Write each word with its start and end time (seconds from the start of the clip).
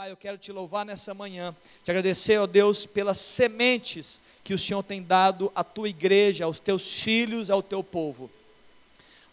Pai, 0.00 0.10
eu 0.10 0.16
quero 0.16 0.38
te 0.38 0.50
louvar 0.50 0.86
nessa 0.86 1.12
manhã, 1.12 1.54
te 1.84 1.90
agradecer, 1.90 2.40
ó 2.40 2.46
Deus, 2.46 2.86
pelas 2.86 3.18
sementes 3.18 4.18
que 4.42 4.54
o 4.54 4.58
Senhor 4.58 4.82
tem 4.82 5.02
dado 5.02 5.52
à 5.54 5.62
tua 5.62 5.90
igreja, 5.90 6.46
aos 6.46 6.58
teus 6.58 7.02
filhos, 7.02 7.50
ao 7.50 7.62
teu 7.62 7.84
povo. 7.84 8.30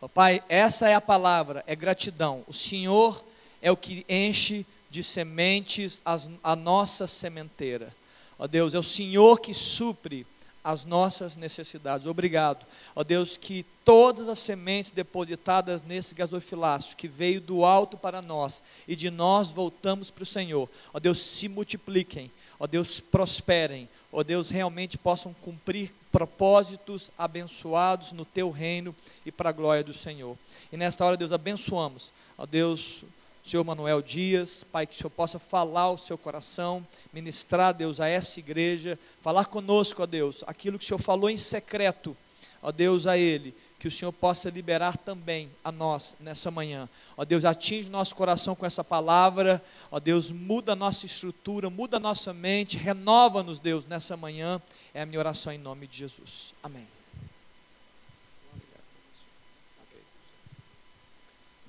Ó 0.01 0.09
Pai, 0.09 0.43
essa 0.49 0.89
é 0.89 0.93
a 0.93 0.99
palavra, 0.99 1.63
é 1.67 1.73
gratidão. 1.73 2.43
O 2.49 2.53
Senhor 2.53 3.23
é 3.61 3.71
o 3.71 3.77
que 3.77 4.05
enche 4.09 4.65
de 4.89 5.01
sementes 5.03 6.01
a 6.43 6.54
nossa 6.54 7.07
sementeira. 7.07 7.95
Ó 8.38 8.45
Deus, 8.45 8.73
é 8.73 8.77
o 8.77 8.84
Senhor 8.84 9.39
que 9.39 9.54
supre 9.54 10.27
as 10.68 10.84
nossas 10.84 11.38
necessidades. 11.38 12.05
Obrigado. 12.05 12.65
Ó 12.93 13.02
Deus, 13.02 13.38
que 13.38 13.65
todas 13.86 14.27
as 14.27 14.38
sementes 14.38 14.91
depositadas 14.91 15.82
nesse 15.82 16.13
gasofilácio 16.13 16.97
que 16.97 17.07
veio 17.07 17.39
do 17.39 17.63
alto 17.63 17.95
para 17.95 18.21
nós 18.21 18.61
e 18.86 18.93
de 18.93 19.09
nós 19.09 19.50
voltamos 19.50 20.11
para 20.11 20.23
o 20.23 20.25
Senhor, 20.25 20.69
ó 20.93 21.00
Deus, 21.00 21.19
se 21.19 21.47
multipliquem, 21.47 22.29
ó 22.59 22.68
Deus, 22.68 23.00
prosperem, 23.00 23.87
ó 24.11 24.23
Deus, 24.23 24.50
realmente 24.50 24.97
possam 24.97 25.33
cumprir 25.36 25.89
propósitos 26.11 27.09
abençoados 27.18 28.11
no 28.11 28.25
teu 28.25 28.51
reino 28.51 28.93
e 29.25 29.31
para 29.31 29.51
a 29.51 29.54
glória 29.54 29.86
do 29.86 29.93
Senhor. 29.93 30.37
E 30.70 30.75
nesta 30.75 31.06
hora, 31.06 31.15
Deus, 31.15 31.31
abençoamos, 31.31 32.11
ó 32.38 32.45
Deus, 32.45 33.06
Senhor 33.47 33.64
Manuel 33.64 34.02
Dias, 34.02 34.66
Pai, 34.66 34.86
que 34.86 34.94
o 34.94 34.97
Senhor 34.97 35.09
possa 35.09 35.39
falar 35.39 35.83
ao 35.83 35.97
seu 35.97 36.17
coração, 36.17 36.86
ministrar, 37.14 37.73
Deus, 37.73 38.02
a 38.02 38.08
essa 38.08 38.39
igreja, 38.39 39.00
falar 39.22 39.45
conosco, 39.45 40.03
ó 40.03 40.06
Deus, 40.06 40.44
aquilo 40.45 40.78
que 40.78 40.83
o 40.83 40.88
Senhor 40.88 41.00
falou 41.00 41.30
em 41.30 41.38
secreto, 41.38 42.16
ó 42.61 42.73
Deus, 42.73 43.08
a 43.08 43.17
Ele, 43.17 43.56
que 43.80 43.88
o 43.88 43.92
Senhor 43.92 44.11
possa 44.11 44.50
liberar 44.50 44.97
também 44.97 45.50
a 45.64 45.72
nós 45.72 46.17
nessa 46.20 46.52
manhã. 46.52 46.89
Ó 47.16 47.23
Deus, 47.23 47.45
atinge 47.45 47.89
nosso 47.89 48.14
coração 48.16 48.53
com 48.53 48.66
essa 48.66 48.83
palavra, 48.83 49.64
ó 49.89 49.98
Deus, 49.98 50.30
muda 50.30 50.73
a 50.73 50.75
nossa 50.75 51.06
estrutura, 51.06 51.70
muda 51.70 51.95
a 51.95 52.02
nossa 52.02 52.34
mente, 52.34 52.78
renova-nos, 52.78 53.59
Deus, 53.59 53.86
nessa 53.86 54.17
manhã, 54.17 54.62
é 54.94 55.03
a 55.03 55.06
minha 55.06 55.20
oração 55.20 55.53
em 55.53 55.58
nome 55.58 55.88
de 55.88 56.00
Jesus. 56.00 56.53
Amém. 56.62 56.86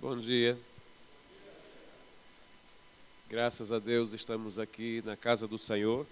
Bom 0.01 0.19
dia. 0.19 0.59
Graças 3.31 3.73
a 3.73 3.79
Deus 3.79 4.15
estamos 4.15 4.59
aqui 4.59 5.03
na 5.05 5.15
casa 5.15 5.47
do 5.47 5.59
Senhor 5.59 6.07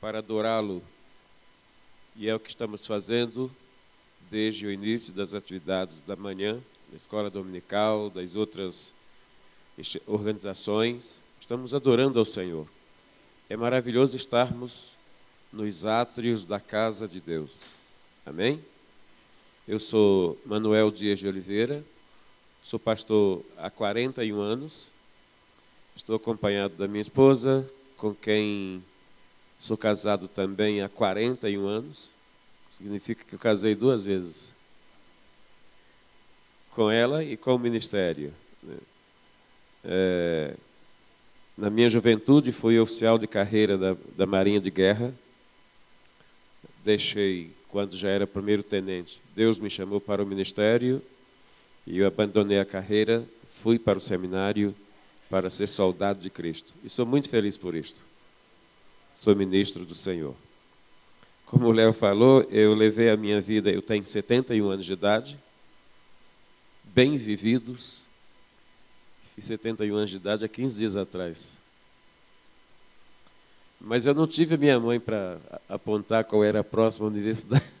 para 0.00 0.18
adorá-lo. 0.18 0.80
E 2.14 2.28
é 2.28 2.34
o 2.34 2.38
que 2.38 2.48
estamos 2.48 2.86
fazendo 2.86 3.50
desde 4.30 4.68
o 4.68 4.70
início 4.70 5.12
das 5.12 5.34
atividades 5.34 6.00
da 6.00 6.14
manhã, 6.14 6.60
da 6.92 6.96
escola 6.96 7.28
dominical, 7.28 8.08
das 8.08 8.36
outras 8.36 8.94
organizações. 10.06 11.24
Estamos 11.40 11.74
adorando 11.74 12.20
ao 12.20 12.24
Senhor. 12.24 12.68
É 13.50 13.56
maravilhoso 13.56 14.16
estarmos 14.16 14.96
nos 15.52 15.84
átrios 15.84 16.44
da 16.44 16.60
casa 16.60 17.08
de 17.08 17.20
Deus. 17.20 17.74
Amém? 18.24 18.64
Eu 19.66 19.80
sou 19.80 20.38
Manuel 20.46 20.88
Dias 20.92 21.18
de 21.18 21.26
Oliveira, 21.26 21.84
sou 22.62 22.78
pastor 22.78 23.44
há 23.58 23.68
41 23.68 24.40
anos 24.40 24.94
Estou 25.96 26.16
acompanhado 26.16 26.74
da 26.74 26.86
minha 26.86 27.00
esposa, 27.00 27.66
com 27.96 28.14
quem 28.14 28.84
sou 29.58 29.78
casado 29.78 30.28
também 30.28 30.82
há 30.82 30.90
41 30.90 31.66
anos. 31.66 32.14
Significa 32.70 33.24
que 33.24 33.34
eu 33.34 33.38
casei 33.38 33.74
duas 33.74 34.04
vezes. 34.04 34.52
Com 36.70 36.90
ela 36.90 37.24
e 37.24 37.34
com 37.34 37.54
o 37.54 37.58
ministério. 37.58 38.32
Né? 38.62 38.76
É, 39.84 40.54
na 41.56 41.70
minha 41.70 41.88
juventude, 41.88 42.52
fui 42.52 42.78
oficial 42.78 43.16
de 43.16 43.26
carreira 43.26 43.78
da, 43.78 43.96
da 44.14 44.26
Marinha 44.26 44.60
de 44.60 44.70
Guerra. 44.70 45.14
Deixei, 46.84 47.50
quando 47.68 47.96
já 47.96 48.10
era 48.10 48.26
primeiro-tenente, 48.26 49.18
Deus 49.34 49.58
me 49.58 49.70
chamou 49.70 49.98
para 49.98 50.22
o 50.22 50.26
ministério 50.26 51.00
e 51.86 51.98
eu 51.98 52.06
abandonei 52.06 52.60
a 52.60 52.66
carreira, 52.66 53.24
fui 53.62 53.78
para 53.78 53.96
o 53.96 54.00
seminário 54.00 54.74
para 55.28 55.50
ser 55.50 55.66
soldado 55.66 56.20
de 56.20 56.30
Cristo. 56.30 56.74
E 56.84 56.88
sou 56.88 57.04
muito 57.04 57.28
feliz 57.28 57.56
por 57.56 57.74
isto. 57.74 58.02
Sou 59.12 59.34
ministro 59.34 59.84
do 59.84 59.94
Senhor. 59.94 60.34
Como 61.46 61.66
o 61.66 61.72
Léo 61.72 61.92
falou, 61.92 62.42
eu 62.50 62.74
levei 62.74 63.10
a 63.10 63.16
minha 63.16 63.40
vida, 63.40 63.70
eu 63.70 63.80
tenho 63.80 64.04
71 64.04 64.68
anos 64.68 64.84
de 64.84 64.92
idade, 64.92 65.38
bem 66.84 67.16
vividos. 67.16 68.06
Fiz 69.34 69.44
71 69.46 69.94
anos 69.94 70.10
de 70.10 70.16
idade 70.16 70.44
há 70.44 70.48
15 70.48 70.78
dias 70.78 70.96
atrás. 70.96 71.56
Mas 73.80 74.06
eu 74.06 74.14
não 74.14 74.26
tive 74.26 74.54
a 74.54 74.58
minha 74.58 74.80
mãe 74.80 74.98
para 74.98 75.38
apontar 75.68 76.24
qual 76.24 76.42
era 76.42 76.60
a 76.60 76.64
próxima 76.64 77.06
universidade. 77.06 77.64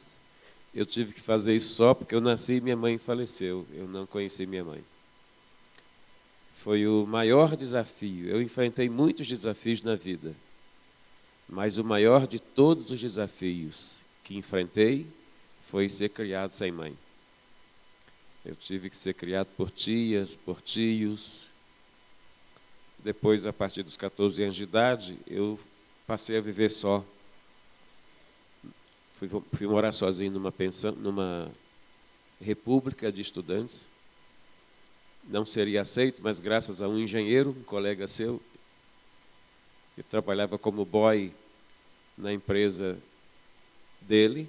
Eu 0.74 0.84
tive 0.84 1.14
que 1.14 1.20
fazer 1.22 1.56
isso 1.56 1.72
só 1.72 1.94
porque 1.94 2.14
eu 2.14 2.20
nasci 2.20 2.56
e 2.56 2.60
minha 2.60 2.76
mãe 2.76 2.98
faleceu. 2.98 3.66
Eu 3.72 3.88
não 3.88 4.04
conheci 4.04 4.44
minha 4.44 4.62
mãe 4.62 4.84
foi 6.66 6.84
o 6.88 7.06
maior 7.06 7.56
desafio. 7.56 8.28
Eu 8.28 8.42
enfrentei 8.42 8.90
muitos 8.90 9.28
desafios 9.28 9.82
na 9.82 9.94
vida, 9.94 10.34
mas 11.48 11.78
o 11.78 11.84
maior 11.84 12.26
de 12.26 12.40
todos 12.40 12.90
os 12.90 13.00
desafios 13.00 14.02
que 14.24 14.36
enfrentei 14.36 15.06
foi 15.70 15.88
ser 15.88 16.08
criado 16.08 16.50
sem 16.50 16.72
mãe. 16.72 16.98
Eu 18.44 18.56
tive 18.56 18.90
que 18.90 18.96
ser 18.96 19.14
criado 19.14 19.46
por 19.56 19.70
tias, 19.70 20.34
por 20.34 20.60
tios. 20.60 21.52
Depois, 22.98 23.46
a 23.46 23.52
partir 23.52 23.84
dos 23.84 23.96
14 23.96 24.42
anos 24.42 24.56
de 24.56 24.64
idade, 24.64 25.16
eu 25.24 25.56
passei 26.04 26.36
a 26.36 26.40
viver 26.40 26.68
só. 26.68 27.04
Fui, 29.20 29.28
fui 29.28 29.68
morar 29.68 29.92
sozinho 29.92 30.32
numa 30.32 30.50
pensão, 30.50 30.90
numa 30.96 31.48
república 32.40 33.12
de 33.12 33.22
estudantes 33.22 33.88
não 35.28 35.44
seria 35.44 35.82
aceito, 35.82 36.20
mas 36.22 36.40
graças 36.40 36.80
a 36.80 36.88
um 36.88 36.98
engenheiro, 36.98 37.50
um 37.50 37.62
colega 37.64 38.06
seu, 38.06 38.40
que 39.94 40.02
trabalhava 40.02 40.58
como 40.58 40.84
boy 40.84 41.32
na 42.16 42.32
empresa 42.32 42.98
dele, 44.02 44.48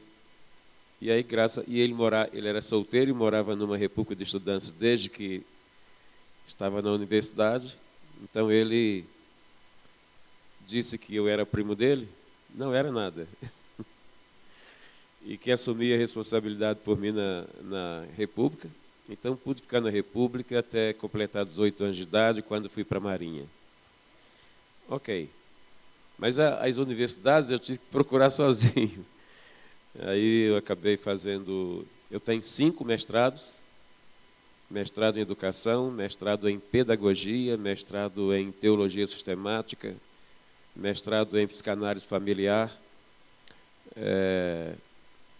e 0.99 1.11
aí 1.11 1.21
graça 1.21 1.63
e 1.67 1.79
ele 1.79 1.93
mora, 1.93 2.29
ele 2.33 2.47
era 2.47 2.61
solteiro 2.61 3.11
e 3.11 3.13
morava 3.13 3.55
numa 3.55 3.77
república 3.77 4.15
de 4.15 4.23
estudantes 4.23 4.71
desde 4.71 5.09
que 5.09 5.43
estava 6.47 6.81
na 6.81 6.91
universidade. 6.91 7.77
Então 8.23 8.51
ele 8.51 9.05
disse 10.65 10.97
que 10.97 11.15
eu 11.15 11.27
era 11.27 11.45
primo 11.45 11.75
dele, 11.75 12.09
não 12.53 12.73
era 12.73 12.91
nada. 12.91 13.27
e 15.23 15.38
que 15.38 15.51
assumia 15.51 15.95
a 15.95 15.99
responsabilidade 15.99 16.79
por 16.83 16.97
mim 16.97 17.11
na, 17.11 17.45
na 17.61 18.05
república. 18.17 18.67
Então 19.09 19.35
pude 19.35 19.62
ficar 19.62 19.79
na 19.79 19.90
República 19.90 20.59
até 20.59 20.91
completar 20.94 21.45
18 21.45 21.84
anos 21.84 21.95
de 21.95 22.03
idade, 22.03 22.41
quando 22.41 22.69
fui 22.69 22.84
para 22.84 22.97
a 22.97 23.01
Marinha. 23.01 23.45
Ok. 24.90 25.29
Mas 26.18 26.40
a, 26.40 26.66
as 26.66 26.78
universidades 26.78 27.51
eu 27.51 27.59
tive 27.59 27.78
que 27.78 27.85
procurar 27.85 28.29
sozinho. 28.31 29.06
Aí 30.00 30.50
eu 30.50 30.57
acabei 30.57 30.97
fazendo. 30.97 31.85
Eu 32.12 32.19
tenho 32.19 32.44
cinco 32.44 32.84
mestrados: 32.84 33.62
mestrado 34.69 35.18
em 35.18 35.22
educação, 35.22 35.89
mestrado 35.89 36.50
em 36.50 36.59
pedagogia, 36.59 37.57
mestrado 37.57 38.35
em 38.35 38.51
teologia 38.51 39.07
sistemática, 39.07 39.95
mestrado 40.75 41.39
em 41.39 41.47
psicanálise 41.47 42.06
familiar 42.06 42.72
é, 43.95 44.74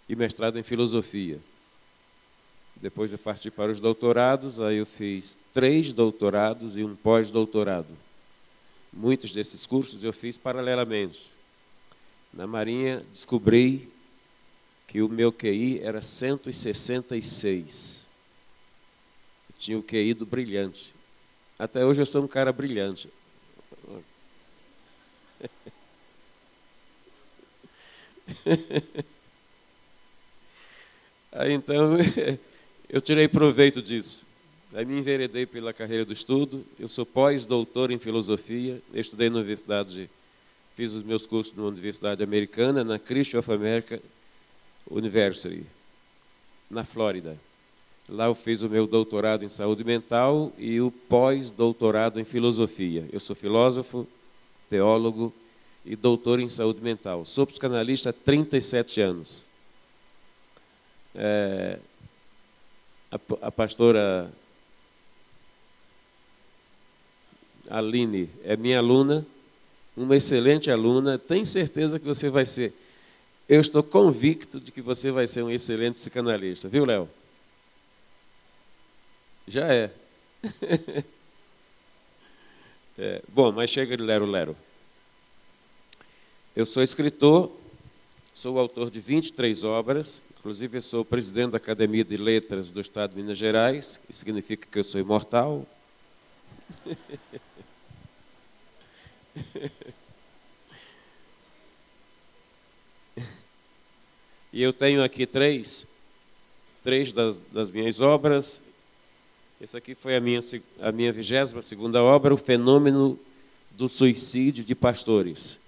e 0.08 0.16
mestrado 0.16 0.58
em 0.58 0.64
filosofia. 0.64 1.40
Depois 2.82 3.12
eu 3.12 3.18
parti 3.18 3.50
para 3.50 3.72
os 3.72 3.80
doutorados, 3.80 4.60
aí 4.60 4.78
eu 4.78 4.86
fiz 4.86 5.42
três 5.52 5.92
doutorados 5.92 6.78
e 6.78 6.84
um 6.84 6.96
pós-doutorado. 6.96 7.88
Muitos 8.94 9.32
desses 9.32 9.66
cursos 9.66 10.04
eu 10.04 10.14
fiz 10.14 10.38
paralelamente. 10.38 11.32
Na 12.32 12.46
Marinha 12.46 13.04
descobri 13.12 13.90
que 14.86 15.02
o 15.02 15.10
meu 15.10 15.32
QI 15.32 15.80
era 15.82 16.04
166. 16.04 18.08
Eu 19.50 19.56
tinha 19.58 19.80
o 19.80 19.84
QI 19.84 20.14
do 20.14 20.26
brilhante. 20.26 20.94
Até 21.58 21.84
hoje 21.84 22.02
eu 22.02 22.06
sou 22.06 22.24
um 22.24 22.28
cara 22.28 22.54
brilhante. 22.54 23.10
Aí 31.32 31.54
então 31.54 31.98
eu 32.90 33.02
tirei 33.02 33.28
proveito 33.28 33.82
disso. 33.82 34.26
Aí 34.74 34.86
me 34.86 34.98
enveredei 34.98 35.46
pela 35.46 35.74
carreira 35.74 36.06
do 36.06 36.14
estudo. 36.14 36.64
Eu 36.80 36.88
sou 36.88 37.06
pós-doutor 37.06 37.92
em 37.92 38.00
filosofia. 38.00 38.82
Estudei 38.94 39.30
na 39.30 39.38
universidade, 39.38 40.10
fiz 40.76 40.94
os 40.94 41.04
meus 41.04 41.26
cursos 41.26 41.56
na 41.56 41.64
Universidade 41.64 42.24
Americana, 42.24 42.84
na 42.84 43.00
Christian 43.00 43.40
of 43.40 43.52
America 43.52 44.02
University, 44.90 45.64
na 46.70 46.84
Flórida. 46.84 47.38
Lá 48.10 48.26
eu 48.26 48.36
fiz 48.36 48.62
o 48.62 48.70
meu 48.70 48.88
doutorado 48.88 49.44
em 49.44 49.50
saúde 49.50 49.84
mental 49.84 50.54
e 50.58 50.80
o 50.80 50.90
pós-doutorado 50.92 52.20
em 52.20 52.26
filosofia. 52.26 53.06
Eu 53.12 53.20
sou 53.20 53.36
filósofo, 53.36 54.08
teólogo 54.70 55.34
e 55.86 55.96
doutor 55.96 56.40
em 56.40 56.48
saúde 56.48 56.82
mental. 56.82 57.26
Sou 57.26 57.46
psicanalista 57.46 58.12
há 58.12 58.14
37 58.14 59.02
anos. 59.02 59.46
É, 61.14 61.80
a, 63.12 63.48
a 63.48 63.52
pastora 63.52 64.32
Aline 67.70 68.30
é 68.44 68.56
minha 68.56 68.80
aluna, 68.80 69.26
uma 69.96 70.16
excelente 70.16 70.72
aluna. 70.72 71.18
Tenho 71.18 71.46
certeza 71.46 72.00
que 72.00 72.06
você 72.06 72.30
vai 72.30 72.46
ser. 72.46 72.74
Eu 73.48 73.62
estou 73.62 73.82
convicto 73.82 74.60
de 74.60 74.72
que 74.72 74.82
você 74.82 75.12
vai 75.12 75.28
ser 75.28 75.44
um 75.44 75.50
excelente 75.50 75.96
psicanalista, 75.96 76.68
viu, 76.68 76.86
Léo? 76.86 77.10
Já 79.48 79.74
é. 79.74 79.92
é. 82.98 83.22
Bom, 83.30 83.52
mas 83.52 83.70
chega 83.70 83.96
de 83.96 84.04
lero-lero. 84.04 84.56
Eu 86.56 86.66
sou 86.66 86.84
escritor, 86.84 87.52
sou 88.34 88.60
autor 88.60 88.92
de 88.92 89.00
23 89.00 89.64
obras, 89.64 90.22
inclusive 90.40 90.78
eu 90.78 90.82
sou 90.82 91.04
presidente 91.04 91.52
da 91.52 91.58
Academia 91.58 92.04
de 92.04 92.18
Letras 92.18 92.72
do 92.72 92.80
Estado 92.80 93.10
de 93.12 93.18
Minas 93.18 93.38
Gerais, 93.38 94.00
que 94.06 94.14
significa 94.14 94.68
que 94.72 94.80
eu 94.80 94.84
sou 94.84 95.02
imortal. 95.02 95.66
e 104.54 104.62
eu 104.62 104.72
tenho 104.72 105.04
aqui 105.04 105.26
três, 105.26 105.88
três 106.84 107.12
das, 107.12 107.40
das 107.52 107.72
minhas 107.72 108.00
obras, 108.00 108.62
essa 109.60 109.80
aqui 109.80 109.96
foi 109.96 110.16
a 110.16 110.22
minha, 110.22 110.40
a 110.80 110.92
minha 110.92 111.12
22 111.12 111.66
segunda 111.66 112.04
obra, 112.04 112.32
O 112.32 112.38
Fenômeno 112.38 113.20
do 113.72 113.90
Suicídio 113.90 114.64
de 114.64 114.76
Pastores. 114.76 115.60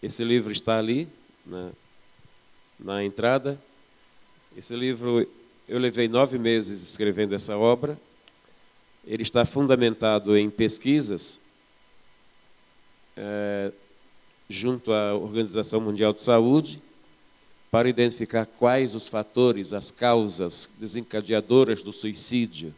Esse 0.00 0.22
livro 0.22 0.52
está 0.52 0.78
ali, 0.78 1.08
na, 1.44 1.72
na 2.84 3.02
entrada. 3.02 3.58
Esse 4.54 4.76
livro, 4.76 5.26
eu 5.66 5.78
levei 5.78 6.06
nove 6.06 6.38
meses 6.38 6.82
escrevendo 6.82 7.34
essa 7.34 7.56
obra. 7.56 7.98
Ele 9.06 9.22
está 9.22 9.44
fundamentado 9.46 10.36
em 10.36 10.50
pesquisas 10.50 11.40
é, 13.16 13.72
junto 14.48 14.92
à 14.92 15.14
Organização 15.14 15.80
Mundial 15.80 16.12
de 16.12 16.22
Saúde, 16.22 16.80
para 17.70 17.88
identificar 17.88 18.46
quais 18.46 18.94
os 18.94 19.08
fatores, 19.08 19.72
as 19.72 19.90
causas 19.90 20.70
desencadeadoras 20.78 21.82
do 21.82 21.92
suicídio, 21.92 22.72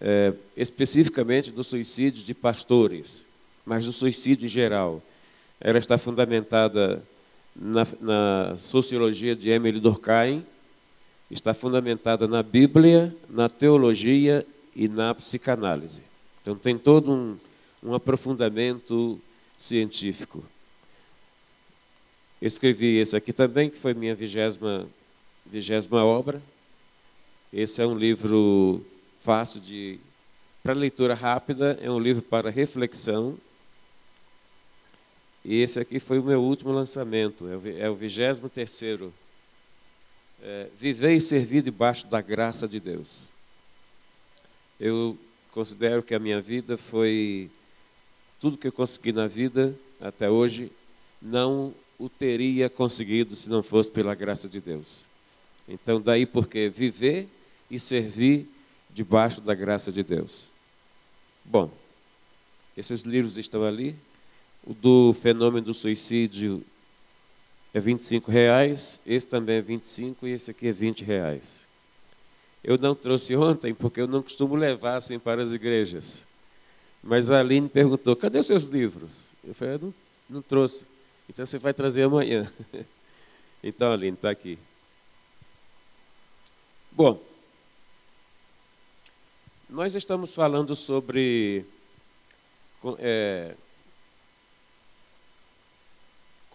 é, 0.00 0.32
especificamente 0.56 1.52
do 1.52 1.62
suicídio 1.62 2.24
de 2.24 2.34
pastores, 2.34 3.26
mas 3.64 3.86
do 3.86 3.92
suicídio 3.92 4.46
em 4.46 4.48
geral. 4.48 5.02
Ela 5.60 5.78
está 5.78 5.96
fundamentada 5.96 7.02
na, 7.58 7.86
na 8.00 8.56
sociologia 8.56 9.34
de 9.34 9.50
Emily 9.50 9.80
Durkheim, 9.80 10.44
está 11.30 11.54
fundamentada 11.54 12.28
na 12.28 12.42
Bíblia, 12.42 13.14
na 13.28 13.48
teologia 13.48 14.46
e 14.74 14.88
na 14.88 15.14
psicanálise. 15.14 16.02
Então 16.40 16.54
tem 16.54 16.78
todo 16.78 17.12
um, 17.12 17.36
um 17.82 17.94
aprofundamento 17.94 19.20
científico. 19.56 20.44
Eu 22.40 22.48
escrevi 22.48 22.98
esse 22.98 23.16
aqui 23.16 23.32
também, 23.32 23.70
que 23.70 23.78
foi 23.78 23.94
minha 23.94 24.14
vigésima, 24.14 24.86
vigésima 25.44 26.04
obra. 26.04 26.40
Esse 27.52 27.80
é 27.80 27.86
um 27.86 27.96
livro 27.96 28.84
fácil 29.20 29.60
de 29.60 29.98
para 30.62 30.74
leitura 30.74 31.14
rápida, 31.14 31.78
é 31.80 31.90
um 31.90 31.98
livro 31.98 32.22
para 32.22 32.50
reflexão. 32.50 33.36
E 35.48 35.62
esse 35.62 35.78
aqui 35.78 36.00
foi 36.00 36.18
o 36.18 36.24
meu 36.24 36.42
último 36.42 36.72
lançamento, 36.72 37.46
é 37.48 37.88
o 37.88 37.92
é 37.92 37.94
vigésimo 37.94 38.48
terceiro. 38.48 39.14
É, 40.42 40.66
Viver 40.76 41.14
e 41.14 41.20
servir 41.20 41.62
debaixo 41.62 42.04
da 42.08 42.20
graça 42.20 42.66
de 42.66 42.80
Deus. 42.80 43.30
Eu 44.80 45.16
considero 45.52 46.02
que 46.02 46.16
a 46.16 46.18
minha 46.18 46.40
vida 46.40 46.76
foi 46.76 47.48
tudo 48.40 48.58
que 48.58 48.66
eu 48.66 48.72
consegui 48.72 49.12
na 49.12 49.28
vida 49.28 49.72
até 50.00 50.28
hoje 50.28 50.68
não 51.22 51.72
o 51.96 52.08
teria 52.08 52.68
conseguido 52.68 53.36
se 53.36 53.48
não 53.48 53.62
fosse 53.62 53.88
pela 53.88 54.16
graça 54.16 54.48
de 54.48 54.60
Deus. 54.60 55.08
Então, 55.68 56.00
daí 56.00 56.26
porque 56.26 56.68
viver 56.68 57.28
e 57.70 57.78
servir 57.78 58.48
debaixo 58.90 59.40
da 59.40 59.54
graça 59.54 59.92
de 59.92 60.02
Deus. 60.02 60.50
Bom, 61.44 61.70
esses 62.76 63.02
livros 63.02 63.36
estão 63.36 63.64
ali. 63.64 63.96
O 64.66 64.74
do 64.74 65.12
fenômeno 65.12 65.64
do 65.64 65.72
suicídio 65.72 66.62
é 67.72 67.78
25 67.78 68.30
reais, 68.30 69.00
esse 69.06 69.28
também 69.28 69.56
é 69.56 69.60
25 69.62 70.26
e 70.26 70.32
esse 70.32 70.50
aqui 70.50 70.66
é 70.66 70.72
20 70.72 71.04
reais. 71.04 71.68
Eu 72.64 72.76
não 72.76 72.94
trouxe 72.94 73.36
ontem 73.36 73.72
porque 73.72 74.00
eu 74.00 74.08
não 74.08 74.22
costumo 74.22 74.56
levar 74.56 74.96
assim 74.96 75.18
para 75.20 75.40
as 75.40 75.52
igrejas. 75.52 76.26
Mas 77.00 77.30
a 77.30 77.38
Aline 77.38 77.68
perguntou: 77.68 78.16
cadê 78.16 78.40
os 78.40 78.46
seus 78.46 78.64
livros? 78.64 79.30
Eu 79.44 79.54
falei: 79.54 79.78
não, 79.78 79.94
não 80.28 80.42
trouxe. 80.42 80.84
Então 81.28 81.46
você 81.46 81.58
vai 81.58 81.72
trazer 81.72 82.02
amanhã. 82.02 82.50
Então, 83.64 83.90
Aline, 83.90 84.14
está 84.14 84.30
aqui. 84.30 84.56
Bom, 86.92 87.20
nós 89.68 89.94
estamos 89.96 90.34
falando 90.34 90.76
sobre 90.76 91.64
é, 92.98 93.56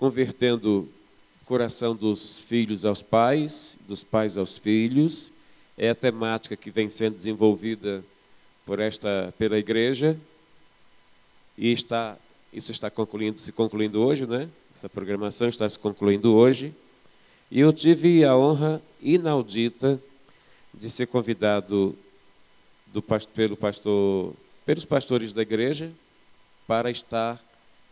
convertendo 0.01 0.89
o 1.43 1.45
coração 1.45 1.95
dos 1.95 2.41
filhos 2.41 2.85
aos 2.85 3.03
pais, 3.03 3.77
dos 3.87 4.03
pais 4.03 4.35
aos 4.35 4.57
filhos. 4.57 5.31
É 5.77 5.91
a 5.91 5.95
temática 5.95 6.57
que 6.57 6.71
vem 6.71 6.89
sendo 6.89 7.17
desenvolvida 7.17 8.03
por 8.65 8.79
esta 8.79 9.31
pela 9.37 9.59
igreja 9.59 10.17
e 11.55 11.71
está 11.71 12.17
isso 12.51 12.71
está 12.71 12.89
concluindo, 12.89 13.39
se 13.39 13.51
concluindo 13.51 14.01
hoje, 14.01 14.25
né? 14.25 14.49
Essa 14.75 14.89
programação 14.89 15.47
está 15.47 15.69
se 15.69 15.77
concluindo 15.77 16.33
hoje. 16.33 16.73
E 17.51 17.59
eu 17.59 17.71
tive 17.71 18.25
a 18.25 18.35
honra 18.35 18.81
inaudita 19.03 20.01
de 20.73 20.89
ser 20.89 21.05
convidado 21.05 21.95
do, 22.87 23.03
pelo 23.35 23.55
pastor, 23.55 24.33
pelos 24.65 24.83
pastores 24.83 25.31
da 25.31 25.43
igreja 25.43 25.91
para 26.65 26.89
estar 26.89 27.39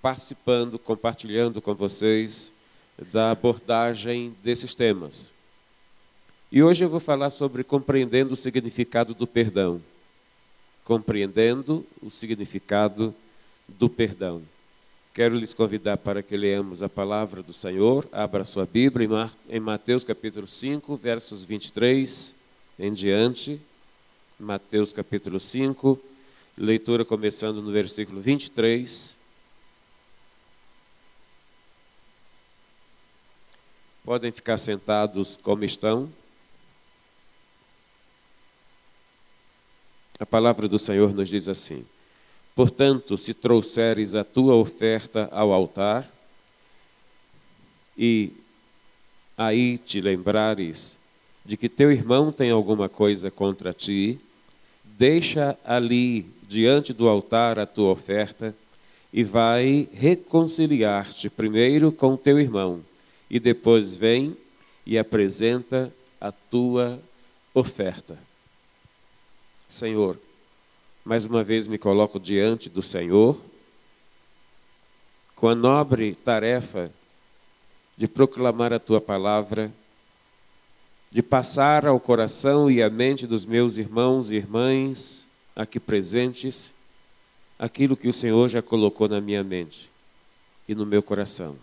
participando, 0.02 0.80
compartilhando 0.80 1.62
com 1.62 1.76
vocês 1.76 2.54
da 3.12 3.32
abordagem 3.32 4.36
desses 4.44 4.76
temas. 4.76 5.34
E 6.52 6.64
hoje 6.64 6.84
eu 6.84 6.90
vou 6.90 7.00
falar 7.00 7.30
sobre 7.30 7.64
compreendendo 7.64 8.34
o 8.34 8.38
significado 8.38 9.14
do 9.14 9.28
perdão. 9.28 9.82
Compreendendo 10.84 11.86
o 12.02 12.10
significado 12.10 13.14
do 13.68 13.88
perdão. 13.88 14.42
Quero 15.14 15.36
lhes 15.36 15.54
convidar 15.54 15.98
para 15.98 16.24
que 16.24 16.36
leamos 16.36 16.82
a 16.82 16.90
palavra 16.90 17.44
do 17.44 17.54
Senhor. 17.54 18.08
Abra 18.12 18.46
sua 18.46 18.66
Bíblia 18.66 19.30
em 19.48 19.60
Mateus 19.60 20.04
capítulo 20.04 20.48
5, 20.48 20.96
versos 20.96 21.44
23 21.44 22.36
em 22.80 22.94
diante. 22.94 23.60
Mateus 24.40 24.94
capítulo 24.94 25.40
5, 25.40 26.00
leitura 26.58 27.04
começando 27.04 27.62
no 27.62 27.72
versículo 27.72 28.22
23. 28.22 29.19
Podem 34.10 34.32
ficar 34.32 34.58
sentados 34.58 35.38
como 35.38 35.64
estão. 35.64 36.10
A 40.20 40.26
palavra 40.26 40.68
do 40.68 40.80
Senhor 40.80 41.14
nos 41.14 41.30
diz 41.30 41.48
assim: 41.48 41.86
Portanto, 42.56 43.16
se 43.16 43.36
trouxeres 43.36 44.16
a 44.16 44.24
tua 44.24 44.56
oferta 44.56 45.30
ao 45.32 45.54
altar 45.54 46.12
e 47.96 48.32
aí 49.38 49.78
te 49.78 50.02
lembrares 50.02 50.98
de 51.46 51.56
que 51.56 51.70
teu 51.70 51.92
irmão 51.92 52.32
tem 52.32 52.50
alguma 52.50 52.90
coisa 52.90 53.30
contra 53.30 53.74
ti, 53.74 54.20
deixa 54.84 55.56
ali 55.64 56.26
diante 56.48 56.94
do 56.94 57.08
altar 57.08 57.60
a 57.60 57.66
tua 57.68 57.92
oferta 57.92 58.56
e 59.14 59.24
vai 59.24 59.88
reconciliar-te 59.94 61.30
primeiro 61.30 61.92
com 61.92 62.18
teu 62.18 62.40
irmão 62.40 62.89
e 63.30 63.40
depois 63.40 63.96
vem 63.96 64.36
e 64.86 64.98
apresenta 64.98 65.94
a 66.20 66.32
tua 66.32 67.00
oferta. 67.54 68.18
Senhor, 69.70 70.20
mais 71.06 71.26
uma 71.26 71.44
vez 71.44 71.68
me 71.68 71.78
coloco 71.78 72.20
diante 72.20 72.70
do 72.70 72.82
Senhor 72.82 73.40
com 75.36 75.48
a 75.48 75.56
nobre 75.56 76.16
tarefa 76.16 76.92
de 77.98 78.08
proclamar 78.08 78.74
a 78.74 78.80
tua 78.80 79.00
palavra 79.00 79.72
de 81.12 81.24
passar 81.24 81.88
ao 81.88 82.00
coração 82.00 82.70
e 82.70 82.84
à 82.84 82.90
mente 82.90 83.26
dos 83.26 83.46
meus 83.46 83.78
irmãos 83.78 84.32
e 84.32 84.36
irmãs 84.36 85.28
aqui 85.56 85.80
presentes 85.80 86.74
aquilo 87.58 87.98
que 87.98 88.08
o 88.08 88.14
Senhor 88.14 88.48
já 88.48 88.62
colocou 88.62 89.08
na 89.08 89.20
minha 89.20 89.44
mente 89.44 89.90
e 90.68 90.76
no 90.76 90.86
meu 90.86 91.02
coração. 91.02 91.58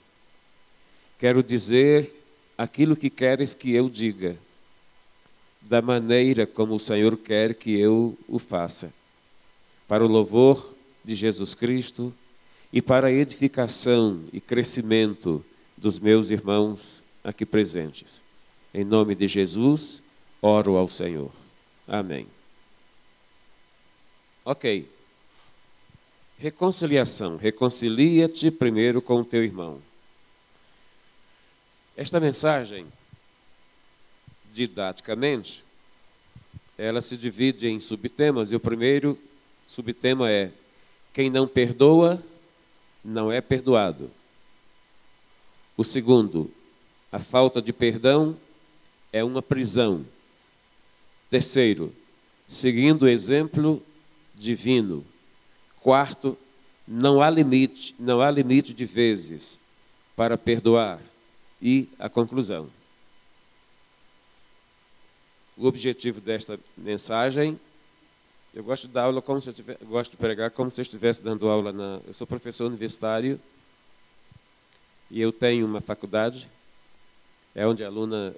Quero 1.19 1.43
dizer 1.43 2.15
aquilo 2.57 2.97
que 2.97 3.11
queres 3.11 3.55
que 3.55 3.73
eu 3.75 3.89
diga, 3.89 4.37
da 5.63 5.83
maneira 5.83 6.47
como 6.47 6.75
o 6.75 6.81
Senhor 6.81 7.17
quer 7.17 7.55
que 7.55 7.79
eu 7.79 8.17
o 8.29 8.39
faça, 8.39 8.93
para 9.89 10.05
o 10.05 10.09
louvor 10.09 10.75
de 11.05 11.15
Jesus 11.15 11.55
Cristo 11.55 12.13
e 12.73 12.83
para 12.83 13.09
a 13.09 13.13
edificação 13.13 14.23
e 14.33 14.41
crescimento 14.41 15.45
dos 15.77 15.99
meus 15.99 16.31
irmãos 16.31 17.03
aqui 17.23 17.45
presentes. 17.45 18.23
Em 18.75 18.85
nome 18.85 19.15
de 19.15 19.27
Jesus, 19.27 20.03
oro 20.43 20.77
ao 20.77 20.89
Senhor. 20.89 21.31
Amém. 21.89 22.27
Ok. 24.45 24.89
Reconciliação. 26.39 27.37
Reconcilia-te 27.37 28.51
primeiro 28.51 29.01
com 29.01 29.21
o 29.21 29.25
teu 29.25 29.43
irmão. 29.43 29.81
Esta 31.97 32.21
mensagem, 32.21 32.87
didaticamente, 34.53 35.65
ela 36.77 37.01
se 37.01 37.17
divide 37.17 37.69
em 37.69 37.81
subtemas, 37.81 38.53
e 38.53 38.57
o 38.57 38.61
primeiro 38.61 39.19
subtema 39.67 40.31
é: 40.31 40.53
quem 41.13 41.31
não 41.31 41.49
perdoa, 41.49 42.23
não 43.03 43.33
é 43.33 43.41
perdoado. 43.41 44.11
O 45.77 45.83
segundo, 45.83 46.51
a 47.11 47.19
falta 47.19 47.63
de 47.63 47.73
perdão 47.73 48.37
é 49.13 49.25
uma 49.25 49.41
prisão. 49.41 50.05
Terceiro, 51.31 51.95
seguindo 52.47 53.03
o 53.05 53.09
exemplo 53.09 53.83
divino. 54.35 55.05
Quarto, 55.83 56.37
não 56.87 57.23
há 57.23 57.31
limite, 57.31 57.95
não 57.99 58.21
há 58.21 58.31
limite 58.31 58.75
de 58.75 58.85
vezes 58.85 59.59
para 60.15 60.37
perdoar. 60.37 61.01
E 61.61 61.89
a 61.99 62.09
conclusão. 62.09 62.69
O 65.57 65.67
objetivo 65.67 66.21
desta 66.21 66.61
mensagem, 66.77 67.59
eu 68.55 68.63
gosto 68.63 68.87
de 68.87 68.93
dar 68.93 69.05
aula 69.05 69.23
como 69.23 69.41
se 69.41 69.49
eu 69.49 69.55
tivesse, 69.55 69.85
gosto 69.85 70.11
de 70.11 70.17
pregar 70.19 70.51
como 70.51 70.71
se 70.71 70.81
eu 70.81 70.83
estivesse 70.83 71.23
dando 71.23 71.49
aula 71.49 71.73
na, 71.73 72.01
eu 72.07 72.13
sou 72.13 72.27
professor 72.27 72.67
universitário 72.67 73.41
e 75.11 75.21
eu 75.21 75.33
tenho 75.33 75.67
uma 75.67 75.81
faculdade, 75.81 76.49
é 77.55 77.67
onde 77.67 77.83
a 77.83 77.87
aluna 77.87 78.35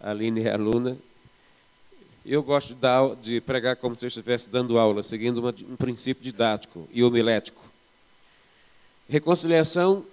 a 0.00 0.10
Aline 0.10 0.42
é 0.42 0.54
aluna. 0.54 0.96
Eu 2.24 2.42
gosto 2.42 2.68
de, 2.68 2.74
dar, 2.74 3.14
de 3.16 3.40
pregar 3.40 3.76
como 3.76 3.94
se 3.94 4.04
eu 4.04 4.08
estivesse 4.08 4.48
dando 4.48 4.78
aula, 4.78 5.02
seguindo 5.02 5.38
uma, 5.38 5.54
um 5.68 5.76
princípio 5.76 6.22
didático 6.22 6.88
e 6.92 7.02
homilético. 7.04 7.64
Reconciliação 9.08 10.04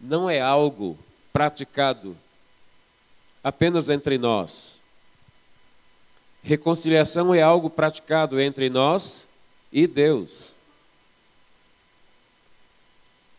não 0.00 0.30
é 0.30 0.40
algo 0.40 0.98
praticado 1.32 2.16
apenas 3.42 3.88
entre 3.88 4.18
nós. 4.18 4.82
Reconciliação 6.42 7.34
é 7.34 7.42
algo 7.42 7.68
praticado 7.68 8.40
entre 8.40 8.70
nós 8.70 9.28
e 9.72 9.86
Deus. 9.86 10.54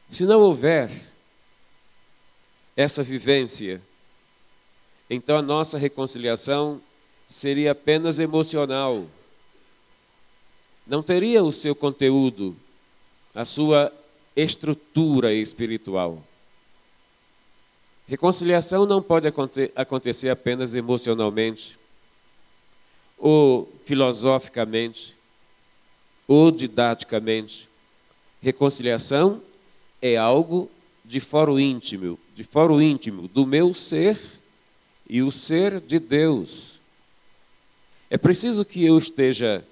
Se 0.09 0.25
não 0.25 0.41
houver 0.41 0.91
essa 2.75 3.01
vivência, 3.01 3.81
então 5.09 5.37
a 5.37 5.41
nossa 5.41 5.77
reconciliação 5.77 6.81
seria 7.27 7.71
apenas 7.71 8.19
emocional. 8.19 9.05
Não 10.85 11.01
teria 11.01 11.43
o 11.43 11.51
seu 11.51 11.73
conteúdo, 11.73 12.55
a 13.33 13.45
sua 13.45 13.91
estrutura 14.35 15.33
espiritual. 15.33 16.21
Reconciliação 18.11 18.85
não 18.85 19.01
pode 19.01 19.25
acontecer 19.73 20.29
apenas 20.29 20.75
emocionalmente, 20.75 21.79
ou 23.17 23.71
filosoficamente, 23.85 25.15
ou 26.27 26.51
didaticamente. 26.51 27.69
Reconciliação 28.41 29.41
é 30.01 30.17
algo 30.17 30.69
de 31.05 31.21
foro 31.21 31.57
íntimo, 31.57 32.19
de 32.35 32.43
foro 32.43 32.81
íntimo 32.81 33.29
do 33.29 33.45
meu 33.45 33.73
ser 33.73 34.19
e 35.09 35.21
o 35.21 35.31
ser 35.31 35.79
de 35.79 35.97
Deus. 35.97 36.81
É 38.09 38.17
preciso 38.17 38.65
que 38.65 38.83
eu 38.83 38.97
esteja 38.97 39.63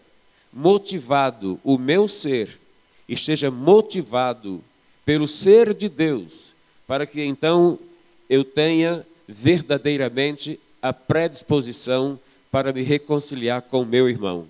motivado, 0.54 1.60
o 1.62 1.78
meu 1.78 2.08
ser 2.08 2.58
esteja 3.06 3.52
motivado 3.52 4.64
pelo 5.04 5.28
ser 5.28 5.74
de 5.74 5.90
Deus, 5.90 6.56
para 6.88 7.06
que 7.06 7.22
então 7.22 7.78
eu 8.30 8.44
tenha 8.44 9.06
verdadeiramente 9.28 10.60
a 10.82 10.94
predisposição 10.94 12.20
para 12.52 12.72
me 12.72 12.84
reconciliar 12.84 13.62
com 13.62 13.84
meu 13.84 14.08
irmão. 14.08 14.48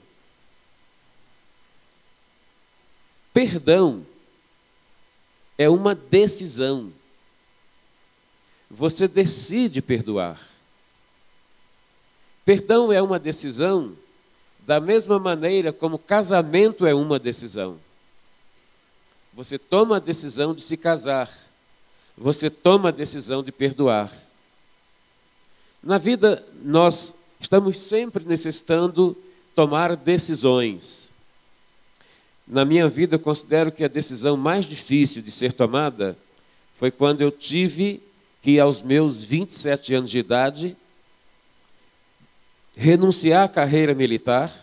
Perdão 3.33 4.05
é 5.57 5.69
uma 5.69 5.95
decisão. 5.95 6.91
Você 8.69 9.07
decide 9.07 9.81
perdoar. 9.81 10.39
Perdão 12.45 12.91
é 12.91 13.01
uma 13.01 13.19
decisão 13.19 13.95
da 14.65 14.79
mesma 14.79 15.17
maneira 15.17 15.73
como 15.73 15.97
casamento 15.97 16.85
é 16.85 16.93
uma 16.93 17.17
decisão. 17.17 17.79
Você 19.33 19.57
toma 19.57 19.97
a 19.97 19.99
decisão 19.99 20.53
de 20.53 20.61
se 20.61 20.77
casar 20.77 21.48
você 22.19 22.49
toma 22.49 22.89
a 22.89 22.91
decisão 22.91 23.41
de 23.41 23.49
perdoar. 23.49 24.11
Na 25.81 25.97
vida, 25.97 26.45
nós 26.61 27.15
estamos 27.39 27.77
sempre 27.77 28.25
necessitando 28.25 29.17
tomar 29.55 29.95
decisões. 29.95 31.13
Na 32.45 32.65
minha 32.65 32.89
vida, 32.89 33.15
eu 33.15 33.19
considero 33.19 33.71
que 33.71 33.85
a 33.85 33.87
decisão 33.87 34.35
mais 34.35 34.65
difícil 34.65 35.21
de 35.21 35.31
ser 35.31 35.53
tomada 35.53 36.17
foi 36.75 36.91
quando 36.91 37.21
eu 37.21 37.31
tive 37.31 38.03
que, 38.43 38.59
aos 38.59 38.81
meus 38.81 39.23
27 39.23 39.93
anos 39.93 40.11
de 40.11 40.19
idade, 40.19 40.75
renunciar 42.75 43.45
à 43.45 43.49
carreira 43.49 43.95
militar, 43.95 44.53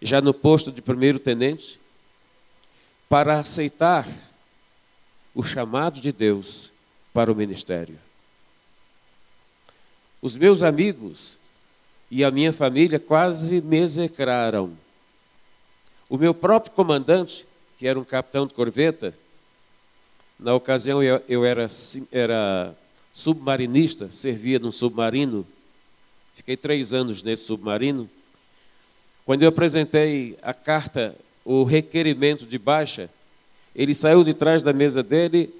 já 0.00 0.22
no 0.22 0.32
posto 0.32 0.72
de 0.72 0.80
primeiro-tenente, 0.80 1.78
para 3.10 3.38
aceitar 3.38 4.08
o 5.36 5.42
chamado 5.42 6.00
de 6.00 6.10
Deus 6.10 6.72
para 7.12 7.30
o 7.30 7.34
ministério. 7.34 7.98
Os 10.22 10.38
meus 10.38 10.62
amigos 10.62 11.38
e 12.10 12.24
a 12.24 12.30
minha 12.30 12.54
família 12.54 12.98
quase 12.98 13.60
me 13.60 13.76
execraram. 13.76 14.72
O 16.08 16.16
meu 16.16 16.32
próprio 16.32 16.72
comandante, 16.72 17.46
que 17.78 17.86
era 17.86 18.00
um 18.00 18.04
capitão 18.04 18.46
de 18.46 18.54
corveta, 18.54 19.12
na 20.40 20.54
ocasião 20.54 21.02
eu, 21.02 21.22
eu 21.28 21.44
era, 21.44 21.66
era 22.10 22.74
submarinista, 23.12 24.08
servia 24.10 24.58
num 24.58 24.72
submarino, 24.72 25.46
fiquei 26.34 26.56
três 26.56 26.94
anos 26.94 27.22
nesse 27.22 27.44
submarino. 27.44 28.08
Quando 29.26 29.42
eu 29.42 29.50
apresentei 29.50 30.38
a 30.40 30.54
carta, 30.54 31.14
o 31.44 31.62
requerimento 31.62 32.46
de 32.46 32.58
baixa, 32.58 33.10
ele 33.76 33.92
saiu 33.92 34.24
de 34.24 34.32
trás 34.32 34.62
da 34.62 34.72
mesa 34.72 35.02
dele, 35.02 35.54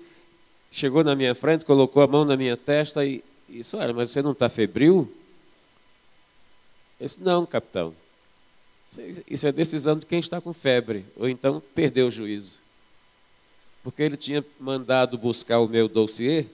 chegou 0.73 1.04
na 1.04 1.14
minha 1.14 1.35
frente, 1.35 1.66
colocou 1.66 2.02
a 2.02 2.06
mão 2.06 2.25
na 2.25 2.35
minha 2.35 2.56
testa 2.56 3.04
e 3.04 3.23
disse: 3.46 3.76
Olha, 3.76 3.92
mas 3.92 4.11
você 4.11 4.23
não 4.23 4.32
está 4.32 4.49
febril? 4.49 5.12
Eu 6.99 7.06
disse: 7.06 7.23
Não, 7.23 7.44
capitão. 7.44 7.94
Isso 9.28 9.46
é 9.46 9.52
decisão 9.52 9.99
de 9.99 10.06
quem 10.06 10.18
está 10.18 10.40
com 10.40 10.54
febre, 10.54 11.04
ou 11.14 11.28
então 11.28 11.62
perdeu 11.75 12.06
o 12.06 12.11
juízo. 12.11 12.58
Porque 13.85 14.02
ele 14.02 14.16
tinha 14.16 14.42
mandado 14.58 15.18
buscar 15.18 15.61
o 15.61 15.68
meu 15.68 15.87
dossiê, 15.87 16.46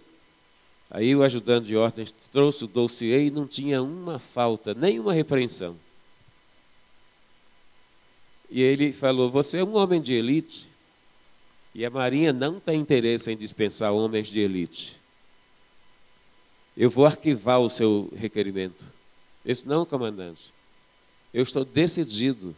aí 0.91 1.15
o 1.15 1.23
ajudante 1.23 1.69
de 1.69 1.77
ordens 1.77 2.13
trouxe 2.33 2.65
o 2.65 2.67
dossiê 2.67 3.27
e 3.27 3.31
não 3.31 3.47
tinha 3.47 3.81
uma 3.81 4.19
falta, 4.19 4.75
nem 4.75 4.99
uma 4.99 5.13
repreensão. 5.13 5.77
E 8.51 8.61
ele 8.61 8.93
falou: 8.93 9.31
Você 9.31 9.59
é 9.59 9.65
um 9.65 9.77
homem 9.77 10.01
de 10.01 10.13
elite, 10.13 10.72
e 11.75 11.87
a 11.87 11.91
Marinha 11.91 12.33
não 12.33 12.61
tem 12.61 12.81
interesse 12.81 13.31
em 13.33 13.37
dispensar 13.37 13.93
homens 13.93 14.29
de 14.29 14.41
elite. 14.41 14.97
Eu 16.77 16.91
vou 16.91 17.07
arquivar 17.07 17.61
o 17.61 17.71
seu 17.71 18.11
requerimento. 18.15 18.85
Esse 19.45 19.67
não, 19.67 19.85
comandante. 19.85 20.53
Eu 21.33 21.43
estou 21.43 21.65
decidido. 21.65 22.55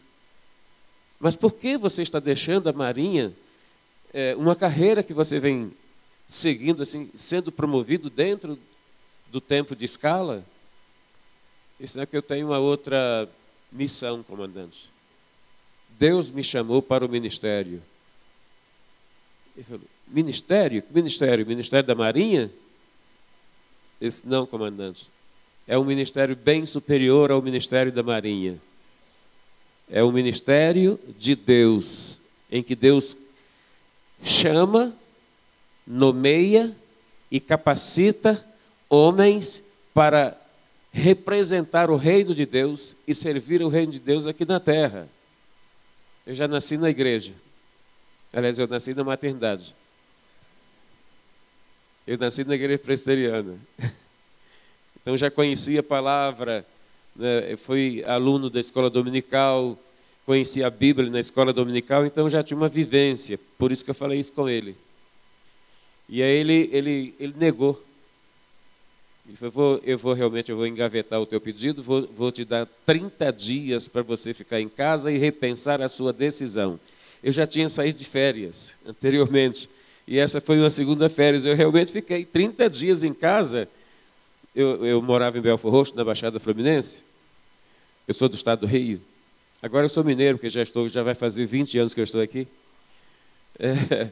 Mas 1.19 1.35
por 1.35 1.53
que 1.53 1.77
você 1.77 2.01
está 2.01 2.19
deixando 2.19 2.67
a 2.67 2.73
Marinha 2.73 3.33
é, 4.13 4.35
uma 4.35 4.55
carreira 4.55 5.03
que 5.03 5.13
você 5.13 5.39
vem 5.39 5.71
seguindo, 6.27 6.83
assim, 6.83 7.09
sendo 7.15 7.51
promovido 7.51 8.09
dentro 8.09 8.59
do 9.31 9.39
tempo 9.39 9.75
de 9.75 9.85
escala? 9.85 10.43
Isso 11.79 11.99
é 11.99 12.05
que 12.05 12.15
eu 12.15 12.21
tenho 12.21 12.47
uma 12.47 12.59
outra 12.59 13.29
missão, 13.71 14.23
comandante. 14.23 14.89
Deus 15.97 16.31
me 16.31 16.43
chamou 16.43 16.81
para 16.81 17.05
o 17.05 17.09
ministério. 17.09 17.81
Ele 19.55 19.63
falou, 19.63 19.81
ministério? 20.07 20.81
Que 20.81 20.93
ministério? 20.93 21.45
Ministério 21.45 21.87
da 21.87 21.95
Marinha? 21.95 22.51
Disse, 23.99 24.21
não, 24.25 24.45
comandante. 24.45 25.09
É 25.67 25.77
um 25.77 25.83
ministério 25.83 26.35
bem 26.35 26.65
superior 26.65 27.31
ao 27.31 27.41
ministério 27.41 27.91
da 27.91 28.03
Marinha. 28.03 28.59
É 29.89 30.03
o 30.03 30.11
ministério 30.11 30.99
de 31.17 31.35
Deus, 31.35 32.21
em 32.51 32.61
que 32.61 32.75
Deus 32.75 33.17
chama, 34.23 34.95
nomeia 35.85 36.75
e 37.31 37.39
capacita 37.39 38.43
homens 38.89 39.63
para 39.93 40.39
representar 40.91 41.89
o 41.91 41.95
reino 41.95 42.33
de 42.33 42.45
Deus 42.45 42.95
e 43.07 43.13
servir 43.13 43.61
o 43.61 43.67
reino 43.67 43.91
de 43.91 43.99
Deus 43.99 44.27
aqui 44.27 44.45
na 44.45 44.59
terra. 44.59 45.07
Eu 46.25 46.33
já 46.33 46.47
nasci 46.47 46.77
na 46.77 46.89
igreja. 46.89 47.33
Aliás, 48.35 48.59
eu 48.59 48.67
nasci 48.67 48.93
na 48.93 49.01
maternidade. 49.01 49.73
Eu 52.05 52.17
nasci 52.17 52.43
na 52.43 52.53
igreja 52.55 52.77
presbiteriana. 52.77 53.57
Então 55.01 55.15
já 55.15 55.29
conhecia 55.29 55.81
a 55.81 55.83
palavra, 55.83 56.65
né? 57.15 57.51
eu 57.51 57.57
fui 57.59 58.03
aluno 58.07 58.49
da 58.49 58.59
escola 58.59 58.89
dominical, 58.89 59.77
conheci 60.25 60.63
a 60.63 60.69
Bíblia 60.71 61.11
na 61.11 61.19
escola 61.19 61.53
dominical, 61.53 62.07
então 62.07 62.27
já 62.27 62.41
tinha 62.41 62.57
uma 62.57 62.67
vivência. 62.67 63.39
Por 63.55 63.71
isso 63.71 63.85
que 63.85 63.91
eu 63.91 63.93
falei 63.93 64.19
isso 64.19 64.33
com 64.33 64.49
ele. 64.49 64.75
E 66.09 66.23
aí 66.23 66.35
ele, 66.35 66.69
ele, 66.73 67.13
ele 67.19 67.35
negou. 67.37 67.79
Ele 69.27 69.37
falou, 69.37 69.51
vou, 69.51 69.81
eu 69.83 69.95
vou 69.95 70.13
realmente 70.13 70.49
eu 70.49 70.57
vou 70.57 70.65
engavetar 70.65 71.21
o 71.21 71.25
teu 71.27 71.39
pedido, 71.39 71.83
vou, 71.83 72.07
vou 72.07 72.31
te 72.31 72.43
dar 72.43 72.65
30 72.83 73.31
dias 73.31 73.87
para 73.87 74.01
você 74.01 74.33
ficar 74.33 74.59
em 74.59 74.67
casa 74.67 75.11
e 75.11 75.19
repensar 75.19 75.83
a 75.83 75.87
sua 75.87 76.11
decisão. 76.11 76.79
Eu 77.25 77.31
já 77.31 77.47
tinha 77.47 77.67
saído 77.67 77.97
de 77.97 78.05
férias 78.05 78.75
anteriormente, 78.85 79.67
e 80.07 80.19
essa 80.19 80.39
foi 80.39 80.59
uma 80.59 80.69
segunda 80.69 81.09
férias. 81.09 81.43
Eu 81.43 81.55
realmente 81.55 81.91
fiquei 81.91 82.23
30 82.23 82.69
dias 82.69 83.03
em 83.03 83.15
casa. 83.15 83.67
Eu, 84.55 84.85
eu 84.85 85.01
morava 85.01 85.35
em 85.35 85.41
Belfor 85.41 85.71
Roxo, 85.71 85.95
na 85.95 86.03
Baixada 86.03 86.39
Fluminense. 86.39 87.03
Eu 88.07 88.13
sou 88.13 88.29
do 88.29 88.35
estado 88.35 88.59
do 88.59 88.67
Rio. 88.67 89.01
Agora 89.59 89.85
eu 89.85 89.89
sou 89.89 90.03
mineiro, 90.03 90.37
porque 90.37 90.51
já 90.51 90.61
estou, 90.61 90.87
já 90.87 91.01
vai 91.01 91.15
fazer 91.15 91.47
20 91.47 91.79
anos 91.79 91.95
que 91.95 91.99
eu 91.99 92.03
estou 92.03 92.21
aqui. 92.21 92.47
É, 93.57 94.11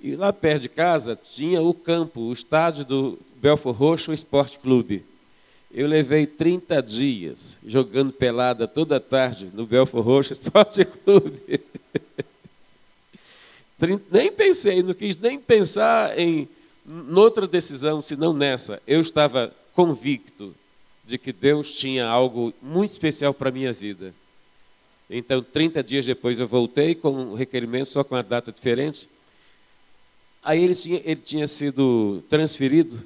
e 0.00 0.16
lá 0.16 0.32
perto 0.32 0.62
de 0.62 0.68
casa 0.70 1.14
tinha 1.14 1.60
o 1.60 1.74
campo, 1.74 2.20
o 2.22 2.32
estádio 2.32 2.86
do 2.86 3.18
Belfor 3.36 3.74
Roxo 3.74 4.10
Esporte 4.10 4.58
Clube. 4.58 5.04
Eu 5.74 5.86
levei 5.86 6.26
30 6.26 6.82
dias 6.82 7.58
jogando 7.66 8.12
pelada 8.12 8.68
toda 8.68 9.00
tarde 9.00 9.50
no 9.54 9.66
Belfor 9.66 10.04
Roxo 10.04 10.34
Esporte 10.34 10.84
Clube. 11.04 11.60
nem 14.10 14.30
pensei, 14.30 14.82
não 14.82 14.92
quis 14.92 15.16
nem 15.16 15.38
pensar 15.38 16.18
em 16.18 16.46
noutra 16.84 17.46
decisão, 17.46 18.02
senão 18.02 18.34
nessa. 18.34 18.82
Eu 18.86 19.00
estava 19.00 19.50
convicto 19.72 20.54
de 21.06 21.16
que 21.16 21.32
Deus 21.32 21.72
tinha 21.72 22.06
algo 22.06 22.52
muito 22.60 22.90
especial 22.90 23.32
para 23.32 23.48
a 23.48 23.52
minha 23.52 23.72
vida. 23.72 24.14
Então, 25.08 25.42
30 25.42 25.82
dias 25.82 26.06
depois 26.06 26.38
eu 26.38 26.46
voltei 26.46 26.94
com 26.94 27.10
um 27.10 27.34
requerimento, 27.34 27.86
só 27.86 28.04
com 28.04 28.14
uma 28.14 28.22
data 28.22 28.52
diferente. 28.52 29.08
Aí 30.42 30.62
ele 30.62 30.74
tinha, 30.74 31.00
ele 31.04 31.20
tinha 31.20 31.46
sido 31.46 32.22
transferido. 32.28 32.98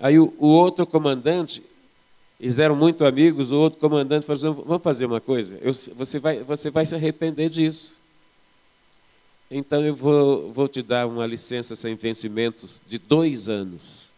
Aí 0.00 0.18
o, 0.18 0.34
o, 0.38 0.46
outro 0.46 0.86
comandante, 0.86 1.62
eles 2.40 2.58
eram 2.58 2.74
muito 2.74 3.04
amigos, 3.04 3.52
o 3.52 3.56
outro 3.56 3.78
comandante 3.78 4.24
falou 4.24 4.52
assim, 4.52 4.62
vamos 4.66 4.82
fazer 4.82 5.04
uma 5.04 5.20
coisa, 5.20 5.58
eu, 5.60 5.72
você, 5.94 6.18
vai, 6.18 6.42
você 6.42 6.70
vai 6.70 6.86
se 6.86 6.94
arrepender 6.94 7.50
disso. 7.50 8.00
Então 9.50 9.84
eu 9.84 9.94
vou, 9.94 10.50
vou 10.50 10.66
te 10.66 10.80
dar 10.80 11.06
uma 11.06 11.26
licença 11.26 11.76
sem 11.76 11.94
vencimentos 11.96 12.82
de 12.86 12.98
dois 12.98 13.48
anos. 13.48 14.10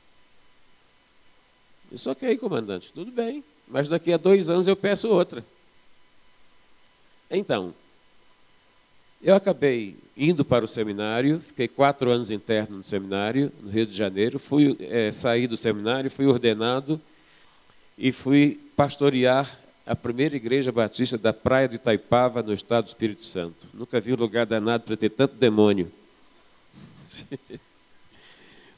Isso 1.91 2.11
ok, 2.11 2.37
comandante, 2.39 2.93
tudo 2.93 3.11
bem. 3.11 3.43
Mas 3.67 3.89
daqui 3.89 4.13
a 4.13 4.17
dois 4.17 4.49
anos 4.51 4.67
eu 4.67 4.77
peço 4.77 5.09
outra. 5.09 5.45
Então, 7.31 7.75
eu 9.23 9.37
acabei 9.37 9.97
indo 10.17 10.45
para 10.45 10.65
o 10.65 10.69
seminário, 10.69 11.41
fiquei 11.41 11.69
quatro 11.69 12.11
anos 12.11 12.31
interno 12.31 12.79
no 12.79 12.83
seminário, 12.83 13.53
no 13.63 13.71
Rio 13.71 13.87
de 13.87 13.97
Janeiro, 13.97 14.39
fui 14.39 14.77
é, 14.81 15.13
saí 15.13 15.47
do 15.47 15.57
seminário, 15.57 16.11
fui 16.11 16.27
ordenado 16.27 17.01
e 17.97 18.11
fui 18.11 18.61
pastorear 18.77 19.59
a 19.87 19.95
primeira 19.95 20.35
igreja 20.35 20.73
batista 20.73 21.17
da 21.17 21.33
praia 21.33 21.69
de 21.69 21.77
Itaipava, 21.77 22.43
no 22.43 22.53
estado 22.53 22.85
do 22.85 22.89
Espírito 22.89 23.23
Santo. 23.23 23.69
Nunca 23.73 24.01
vi 24.01 24.13
um 24.13 24.17
lugar 24.17 24.45
danado 24.45 24.85
para 24.85 24.97
ter 24.97 25.11
tanto 25.11 25.37
demônio. 25.37 25.91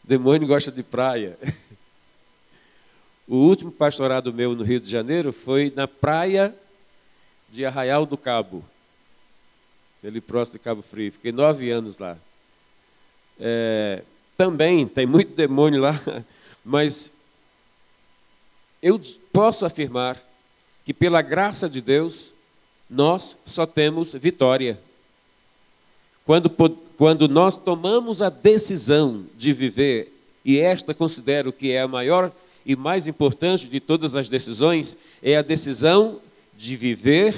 demônio 0.04 0.46
gosta 0.46 0.70
de 0.70 0.82
praia. 0.82 1.38
O 3.26 3.36
último 3.36 3.72
pastorado 3.72 4.32
meu 4.32 4.54
no 4.54 4.62
Rio 4.62 4.80
de 4.80 4.90
Janeiro 4.90 5.32
foi 5.32 5.72
na 5.74 5.88
praia 5.88 6.54
de 7.50 7.64
Arraial 7.64 8.04
do 8.04 8.18
Cabo 8.18 8.64
ali 10.06 10.20
próximo 10.20 10.58
de 10.58 10.64
Cabo 10.64 10.82
Frio. 10.82 11.12
Fiquei 11.12 11.32
nove 11.32 11.70
anos 11.70 11.98
lá. 11.98 12.16
É, 13.38 14.02
também 14.36 14.86
tem 14.86 15.06
muito 15.06 15.34
demônio 15.34 15.80
lá, 15.80 15.98
mas 16.64 17.10
eu 18.82 19.00
posso 19.32 19.64
afirmar 19.64 20.20
que 20.84 20.92
pela 20.92 21.22
graça 21.22 21.68
de 21.68 21.80
Deus 21.80 22.34
nós 22.88 23.36
só 23.46 23.64
temos 23.64 24.12
vitória. 24.12 24.78
Quando, 26.26 26.50
quando 26.96 27.28
nós 27.28 27.56
tomamos 27.56 28.22
a 28.22 28.28
decisão 28.28 29.24
de 29.36 29.52
viver, 29.52 30.12
e 30.44 30.58
esta 30.58 30.92
considero 30.92 31.52
que 31.52 31.70
é 31.70 31.80
a 31.80 31.88
maior 31.88 32.30
e 32.66 32.76
mais 32.76 33.06
importante 33.06 33.68
de 33.68 33.80
todas 33.80 34.14
as 34.14 34.28
decisões, 34.28 34.96
é 35.22 35.36
a 35.36 35.42
decisão 35.42 36.20
de 36.56 36.76
viver 36.76 37.34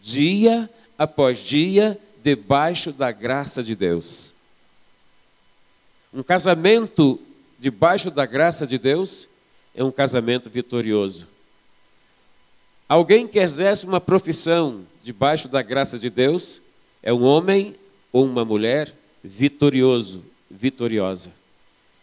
dia 0.00 0.68
após 1.02 1.38
dia 1.38 1.98
debaixo 2.22 2.92
da 2.92 3.10
graça 3.10 3.62
de 3.62 3.74
Deus. 3.74 4.34
Um 6.12 6.22
casamento 6.22 7.18
debaixo 7.58 8.10
da 8.10 8.26
graça 8.26 8.66
de 8.66 8.78
Deus 8.78 9.28
é 9.74 9.82
um 9.82 9.90
casamento 9.90 10.50
vitorioso. 10.50 11.26
Alguém 12.88 13.26
que 13.26 13.38
exerce 13.38 13.86
uma 13.86 14.00
profissão 14.00 14.82
debaixo 15.02 15.48
da 15.48 15.62
graça 15.62 15.98
de 15.98 16.10
Deus 16.10 16.60
é 17.02 17.12
um 17.12 17.24
homem 17.24 17.74
ou 18.12 18.24
uma 18.24 18.44
mulher 18.44 18.92
vitorioso, 19.24 20.22
vitoriosa. 20.50 21.32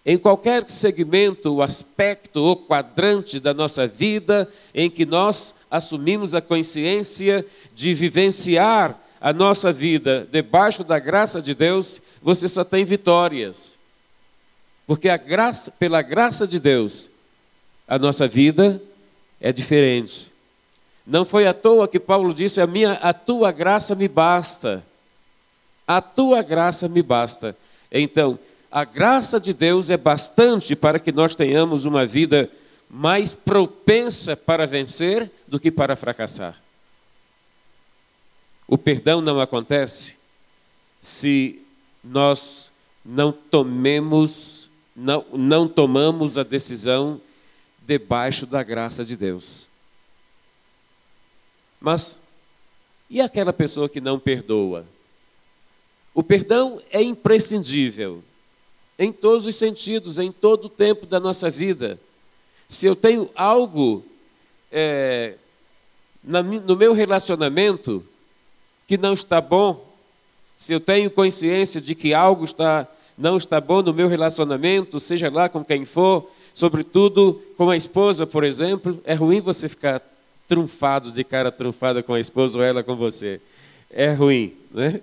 Em 0.05 0.17
qualquer 0.17 0.69
segmento, 0.69 1.61
aspecto 1.61 2.37
ou 2.37 2.55
quadrante 2.55 3.39
da 3.39 3.53
nossa 3.53 3.85
vida 3.85 4.49
em 4.73 4.89
que 4.89 5.05
nós 5.05 5.53
assumimos 5.69 6.33
a 6.33 6.41
consciência 6.41 7.45
de 7.73 7.93
vivenciar 7.93 8.97
a 9.21 9.33
nossa 9.33 9.71
vida 9.73 10.27
debaixo 10.31 10.83
da 10.83 10.97
graça 10.97 11.41
de 11.41 11.53
Deus, 11.53 12.01
você 12.21 12.47
só 12.47 12.63
tem 12.63 12.85
vitórias. 12.85 13.77
Porque 14.87 15.09
graça, 15.17 15.71
pela 15.71 16.01
graça 16.01 16.47
de 16.47 16.59
Deus, 16.59 17.11
a 17.87 17.99
nossa 17.99 18.27
vida 18.27 18.81
é 19.39 19.51
diferente. 19.51 20.31
Não 21.05 21.25
foi 21.25 21.45
à 21.45 21.53
toa 21.53 21.87
que 21.87 21.99
Paulo 21.99 22.33
disse: 22.33 22.61
"A 22.61 22.67
minha, 22.67 22.93
a 22.93 23.13
tua 23.13 23.51
graça 23.51 23.93
me 23.93 24.07
basta". 24.07 24.83
A 25.87 26.01
tua 26.01 26.43
graça 26.43 26.87
me 26.87 27.01
basta. 27.01 27.57
Então, 27.91 28.37
a 28.71 28.83
graça 28.83 29.39
de 29.39 29.53
Deus 29.53 29.89
é 29.89 29.97
bastante 29.97 30.75
para 30.75 30.99
que 30.99 31.11
nós 31.11 31.35
tenhamos 31.35 31.85
uma 31.85 32.05
vida 32.05 32.49
mais 32.89 33.33
propensa 33.33 34.35
para 34.35 34.67
vencer 34.67 35.29
do 35.47 35.59
que 35.59 35.71
para 35.71 35.95
fracassar. 35.95 36.59
O 38.67 38.77
perdão 38.77 39.21
não 39.21 39.39
acontece 39.39 40.17
se 41.01 41.61
nós 42.03 42.71
não 43.03 43.31
tomemos, 43.31 44.71
não, 44.95 45.25
não 45.33 45.67
tomamos 45.67 46.37
a 46.37 46.43
decisão 46.43 47.19
debaixo 47.85 48.45
da 48.45 48.61
graça 48.61 49.03
de 49.03 49.15
Deus. 49.15 49.67
Mas 51.81 52.19
e 53.09 53.19
aquela 53.19 53.51
pessoa 53.51 53.89
que 53.89 53.99
não 53.99 54.19
perdoa? 54.19 54.85
O 56.13 56.21
perdão 56.21 56.79
é 56.91 57.01
imprescindível 57.01 58.23
em 58.99 59.13
todos 59.13 59.45
os 59.45 59.55
sentidos, 59.55 60.19
em 60.19 60.29
todo 60.29 60.65
o 60.65 60.69
tempo 60.69 61.05
da 61.05 61.21
nossa 61.21 61.49
vida. 61.49 61.97
Se 62.67 62.85
eu 62.85 62.93
tenho 62.93 63.29
algo 63.33 64.03
é, 64.69 65.35
na, 66.21 66.43
no 66.43 66.75
meu 66.75 66.91
relacionamento 66.91 68.03
que 68.85 68.97
não 68.97 69.13
está 69.13 69.39
bom, 69.39 69.87
se 70.57 70.73
eu 70.73 70.79
tenho 70.81 71.09
consciência 71.09 71.79
de 71.79 71.95
que 71.95 72.13
algo 72.13 72.43
está, 72.43 72.85
não 73.17 73.37
está 73.37 73.61
bom 73.61 73.81
no 73.81 73.93
meu 73.93 74.09
relacionamento, 74.09 74.99
seja 74.99 75.31
lá 75.31 75.47
com 75.47 75.63
quem 75.63 75.85
for, 75.85 76.29
sobretudo 76.53 77.41
com 77.55 77.69
a 77.69 77.77
esposa, 77.77 78.27
por 78.27 78.43
exemplo. 78.43 78.99
É 79.05 79.13
ruim 79.13 79.39
você 79.39 79.69
ficar 79.69 80.01
trunfado, 80.45 81.09
de 81.09 81.23
cara 81.23 81.51
trunfada 81.51 82.03
com 82.03 82.13
a 82.13 82.19
esposa 82.19 82.57
ou 82.57 82.65
ela 82.65 82.83
com 82.83 82.97
você. 82.97 83.39
É 83.89 84.11
ruim, 84.11 84.53
né? 84.71 84.99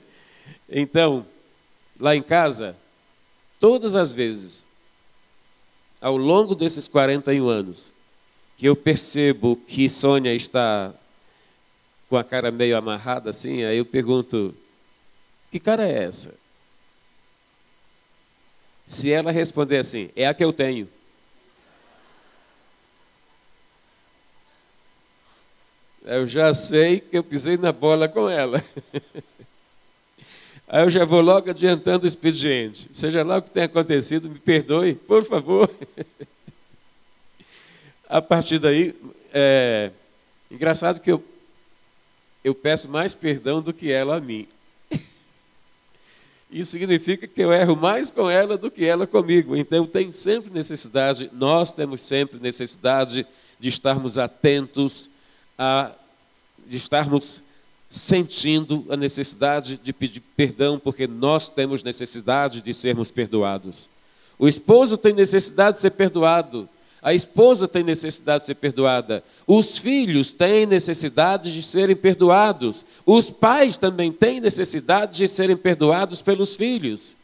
Então, 0.69 1.25
lá 1.99 2.15
em 2.15 2.23
casa, 2.23 2.77
todas 3.61 3.95
as 3.95 4.13
vezes, 4.13 4.65
ao 6.01 6.17
longo 6.17 6.55
desses 6.55 6.89
41 6.89 7.49
anos, 7.49 7.93
que 8.57 8.67
eu 8.67 8.77
percebo 8.77 9.57
que 9.57 9.89
Sônia 9.89 10.35
está 10.35 10.93
com 12.09 12.17
a 12.17 12.25
cara 12.25 12.51
meio 12.51 12.77
amarrada 12.77 13.31
assim, 13.31 13.65
aí 13.65 13.79
eu 13.79 13.85
pergunto: 13.85 14.55
que 15.51 15.61
cara 15.61 15.87
é 15.87 16.05
essa? 16.05 16.35
Se 18.87 19.11
ela 19.11 19.33
responder 19.33 19.79
assim, 19.79 20.11
é 20.15 20.27
a 20.27 20.35
que 20.35 20.45
eu 20.45 20.53
tenho. 20.53 20.89
Eu 26.05 26.25
já 26.25 26.55
sei 26.55 27.01
que 27.01 27.19
eu 27.19 27.25
pisei 27.25 27.57
na 27.57 27.73
bola 27.73 28.09
com 28.09 28.29
ela. 28.31 28.63
Aí 30.69 30.83
eu 30.83 30.91
já 30.91 31.05
vou 31.05 31.21
logo 31.21 31.49
adiantando 31.49 32.05
o 32.05 32.09
expediente. 32.09 32.91
Seja 32.93 33.23
lá 33.23 33.39
o 33.39 33.43
que 33.43 33.51
tenha 33.51 33.67
acontecido, 33.67 34.29
me 34.29 34.39
perdoe, 34.39 34.95
por 34.95 35.25
favor. 35.25 35.71
A 38.09 38.21
partir 38.21 38.59
daí, 38.59 38.95
é 39.33 39.91
engraçado 40.51 41.01
que 41.01 41.11
eu, 41.11 41.23
eu 42.43 42.55
peço 42.55 42.89
mais 42.89 43.15
perdão 43.15 43.61
do 43.61 43.73
que 43.73 43.91
ela 43.91 44.17
a 44.17 44.21
mim. 44.21 44.47
Isso 46.51 46.73
significa 46.73 47.27
que 47.27 47.41
eu 47.41 47.53
erro 47.53 47.77
mais 47.77 48.11
com 48.11 48.31
ela 48.31 48.57
do 48.57 48.71
que 48.71 48.85
ela 48.85 49.07
comigo. 49.07 49.57
Então, 49.57 49.87
tem 49.87 50.11
sempre 50.11 50.53
necessidade, 50.53 51.31
nós 51.33 51.73
temos 51.73 52.01
sempre 52.01 52.41
necessidade 52.41 53.27
de 53.59 53.69
estarmos 53.69 54.19
atentos, 54.19 55.11
a, 55.59 55.93
de 56.67 56.77
estarmos 56.77 57.43
sentindo 57.99 58.85
a 58.91 58.97
necessidade 58.97 59.81
de 59.83 59.93
pedir 59.93 60.21
perdão, 60.37 60.79
porque 60.79 61.07
nós 61.07 61.49
temos 61.49 61.83
necessidade 61.83 62.61
de 62.61 62.75
sermos 62.75 63.11
perdoados. 63.11 63.89
O 64.39 64.47
esposo 64.47 64.99
tem 64.99 65.15
necessidade 65.15 65.77
de 65.77 65.81
ser 65.81 65.91
perdoado. 65.91 66.69
A 67.01 67.15
esposa 67.15 67.67
tem 67.67 67.83
necessidade 67.83 68.43
de 68.43 68.47
ser 68.47 68.57
perdoada. 68.57 69.25
Os 69.47 69.79
filhos 69.79 70.33
têm 70.33 70.67
necessidade 70.67 71.53
de 71.53 71.63
serem 71.63 71.97
perdoados. 71.97 72.85
Os 73.07 73.31
pais 73.31 73.79
também 73.79 74.13
têm 74.13 74.41
necessidade 74.41 75.17
de 75.17 75.27
serem 75.27 75.57
perdoados 75.57 76.21
pelos 76.21 76.55
filhos. 76.55 77.17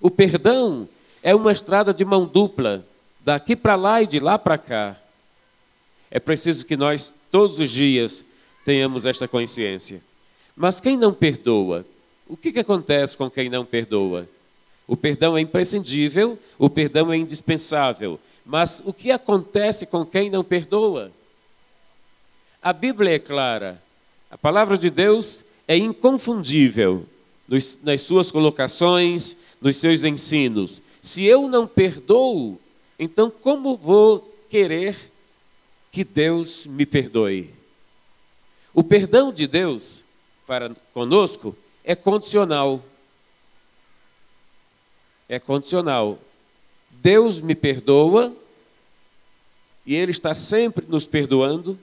O 0.00 0.10
perdão 0.10 0.88
é 1.22 1.34
uma 1.34 1.52
estrada 1.52 1.94
de 1.94 2.04
mão 2.04 2.24
dupla, 2.24 2.84
daqui 3.24 3.54
para 3.54 3.76
lá 3.76 4.02
e 4.02 4.06
de 4.08 4.18
lá 4.18 4.38
para 4.38 4.58
cá. 4.58 4.96
É 6.10 6.18
preciso 6.18 6.66
que 6.66 6.76
nós, 6.76 7.14
todos 7.30 7.60
os 7.60 7.70
dias, 7.70 8.24
tenhamos 8.64 9.06
esta 9.06 9.26
consciência. 9.26 10.00
Mas 10.56 10.80
quem 10.80 10.96
não 10.96 11.12
perdoa? 11.12 11.86
O 12.28 12.36
que, 12.36 12.52
que 12.52 12.60
acontece 12.60 13.16
com 13.16 13.30
quem 13.30 13.48
não 13.48 13.64
perdoa? 13.64 14.28
O 14.86 14.96
perdão 14.96 15.36
é 15.36 15.40
imprescindível, 15.40 16.38
o 16.58 16.68
perdão 16.68 17.12
é 17.12 17.16
indispensável. 17.16 18.18
Mas 18.44 18.82
o 18.84 18.92
que 18.92 19.10
acontece 19.10 19.86
com 19.86 20.04
quem 20.04 20.28
não 20.28 20.42
perdoa? 20.42 21.12
A 22.62 22.72
Bíblia 22.72 23.14
é 23.14 23.18
clara, 23.18 23.82
a 24.30 24.36
palavra 24.36 24.76
de 24.76 24.90
Deus 24.90 25.44
é 25.66 25.76
inconfundível 25.76 27.06
nas 27.82 28.02
suas 28.02 28.30
colocações, 28.30 29.36
nos 29.60 29.76
seus 29.76 30.04
ensinos. 30.04 30.82
Se 31.00 31.24
eu 31.24 31.48
não 31.48 31.66
perdoo, 31.66 32.60
então 32.98 33.30
como 33.30 33.76
vou 33.76 34.36
querer 34.50 34.96
que 35.90 36.04
Deus 36.04 36.66
me 36.66 36.84
perdoe? 36.84 37.50
O 38.74 38.82
perdão 38.82 39.32
de 39.32 39.46
Deus 39.46 40.04
para 40.46 40.70
conosco 40.92 41.56
é 41.84 41.94
condicional 41.94 42.82
é 45.30 45.38
condicional. 45.38 46.18
Deus 46.90 47.40
me 47.40 47.54
perdoa 47.54 48.34
e 49.86 49.94
Ele 49.94 50.10
está 50.10 50.34
sempre 50.34 50.84
nos 50.88 51.06
perdoando. 51.06 51.78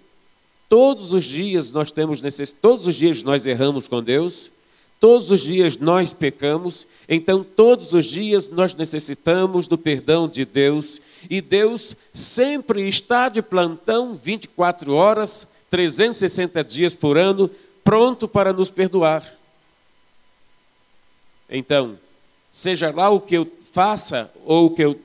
Todos 0.68 1.14
os 1.14 1.24
dias 1.24 1.72
nós 1.72 1.90
temos 1.90 2.22
necess... 2.22 2.52
todos 2.52 2.88
os 2.88 2.96
dias 2.98 3.24
nós 3.24 3.46
erramos 3.46 3.88
com 3.88 4.04
Deus, 4.04 4.52
todos 5.00 5.32
os 5.32 5.40
dias 5.40 5.78
nós 5.78 6.14
pecamos, 6.14 6.86
então 7.08 7.42
todos 7.42 7.94
os 7.94 8.06
dias 8.06 8.50
nós 8.50 8.76
necessitamos 8.76 9.66
do 9.66 9.78
perdão 9.78 10.28
de 10.28 10.44
Deus 10.44 11.00
e 11.30 11.40
Deus 11.40 11.96
sempre 12.14 12.86
está 12.90 13.30
de 13.30 13.42
plantão 13.42 14.14
24 14.14 14.94
horas, 14.94 15.48
360 15.70 16.64
dias 16.64 16.96
por 16.96 17.18
ano, 17.18 17.50
pronto 17.84 18.28
para 18.28 18.54
nos 18.54 18.72
perdoar. 18.72 19.24
Então, 21.50 21.98
seja 22.52 22.92
lá 22.92 23.10
o 23.10 23.22
que 23.22 23.36
eu 23.36 23.50
faça 23.72 24.32
ou 24.46 24.66
o 24.68 24.70
que 24.70 24.84
eu 24.84 25.00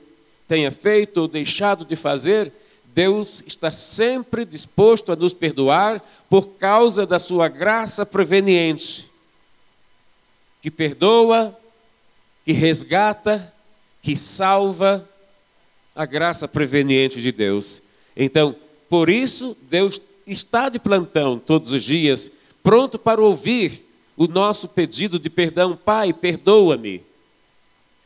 tenha 0.47 0.71
feito 0.71 1.21
ou 1.21 1.27
deixado 1.27 1.85
de 1.85 1.95
fazer, 1.95 2.51
Deus 2.93 3.43
está 3.47 3.71
sempre 3.71 4.45
disposto 4.45 5.11
a 5.11 5.15
nos 5.15 5.33
perdoar 5.33 6.03
por 6.29 6.49
causa 6.49 7.05
da 7.05 7.17
sua 7.17 7.47
graça 7.47 8.05
proveniente, 8.05 9.09
que 10.61 10.69
perdoa, 10.69 11.57
que 12.45 12.51
resgata, 12.51 13.53
que 14.01 14.15
salva 14.15 15.07
a 15.95 16.05
graça 16.05 16.47
proveniente 16.47 17.21
de 17.21 17.31
Deus. 17.31 17.81
Então, 18.15 18.55
por 18.89 19.09
isso, 19.09 19.57
Deus 19.69 19.99
está 20.25 20.69
de 20.69 20.79
plantão 20.79 21.37
todos 21.37 21.71
os 21.71 21.83
dias, 21.83 22.31
pronto 22.61 22.97
para 22.97 23.21
ouvir 23.21 23.85
o 24.15 24.27
nosso 24.27 24.67
pedido 24.67 25.19
de 25.19 25.29
perdão. 25.29 25.75
Pai, 25.75 26.13
perdoa-me. 26.13 27.01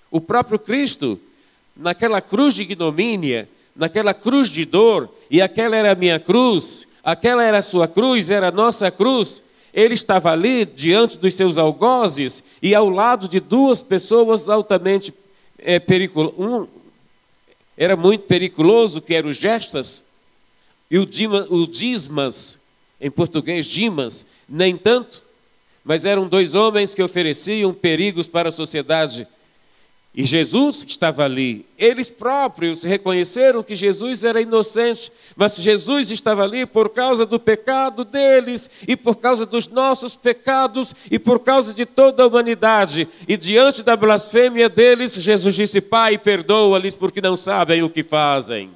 O 0.10 0.22
próprio 0.22 0.58
Cristo, 0.58 1.20
naquela 1.76 2.22
cruz 2.22 2.54
de 2.54 2.64
ignomínia, 2.64 3.50
naquela 3.76 4.14
cruz 4.14 4.50
de 4.50 4.66
dor, 4.66 5.10
e 5.30 5.42
aquela 5.42 5.76
era 5.76 5.92
a 5.92 5.96
minha 5.96 6.20
cruz, 6.20 6.88
aquela 7.04 7.44
era 7.44 7.60
a 7.60 7.62
sua 7.62 7.88
cruz, 7.88 8.30
era 8.30 8.48
a 8.48 8.52
nossa 8.52 8.90
cruz. 8.90 9.44
Ele 9.74 9.94
estava 9.94 10.32
ali 10.32 10.66
diante 10.66 11.18
dos 11.18 11.34
seus 11.36 11.58
algozes 11.58 12.44
e 12.62 12.74
ao 12.74 12.90
lado 12.90 13.28
de 13.28 13.40
duas 13.40 13.84
pessoas 13.84 14.50
altamente 14.50 15.14
é, 15.60 15.78
periculosas. 15.78 16.40
Um 16.40 16.68
era 17.78 17.96
muito 17.96 18.24
periculoso, 18.24 19.00
que 19.00 19.14
era 19.14 19.28
o 19.28 19.32
Gestas, 19.32 20.04
e 20.90 20.98
o, 20.98 21.06
Dima, 21.06 21.46
o 21.50 21.68
Dismas, 21.68 22.60
em 23.00 23.12
português, 23.12 23.66
Dimas, 23.66 24.26
nem 24.48 24.76
tanto, 24.76 25.22
mas 25.84 26.06
eram 26.06 26.28
dois 26.28 26.56
homens 26.56 26.94
que 26.94 27.04
ofereciam 27.04 27.74
perigos 27.74 28.28
para 28.28 28.50
a 28.50 28.52
sociedade 28.52 29.28
e 30.18 30.26
Jesus 30.26 30.84
estava 30.88 31.26
ali. 31.26 31.64
Eles 31.78 32.10
próprios 32.10 32.82
reconheceram 32.82 33.62
que 33.62 33.76
Jesus 33.76 34.24
era 34.24 34.42
inocente, 34.42 35.12
mas 35.36 35.58
Jesus 35.58 36.10
estava 36.10 36.42
ali 36.42 36.66
por 36.66 36.90
causa 36.90 37.24
do 37.24 37.40
pecado 37.40 38.04
deles 38.04 38.68
e 38.88 38.96
por 38.96 39.18
causa 39.18 39.46
dos 39.46 39.68
nossos 39.68 40.16
pecados 40.16 40.96
e 41.12 41.20
por 41.20 41.42
causa 41.42 41.72
de 41.72 41.86
toda 41.86 42.24
a 42.24 42.28
humanidade. 42.28 43.08
E 43.28 43.38
diante 43.38 43.84
da 43.84 43.96
blasfêmia 43.96 44.68
deles, 44.68 45.14
Jesus 45.14 45.54
disse: 45.54 45.80
Pai, 45.80 46.18
perdoa-lhes 46.18 46.96
porque 46.96 47.22
não 47.22 47.36
sabem 47.36 47.84
o 47.84 47.90
que 47.90 48.02
fazem. 48.02 48.72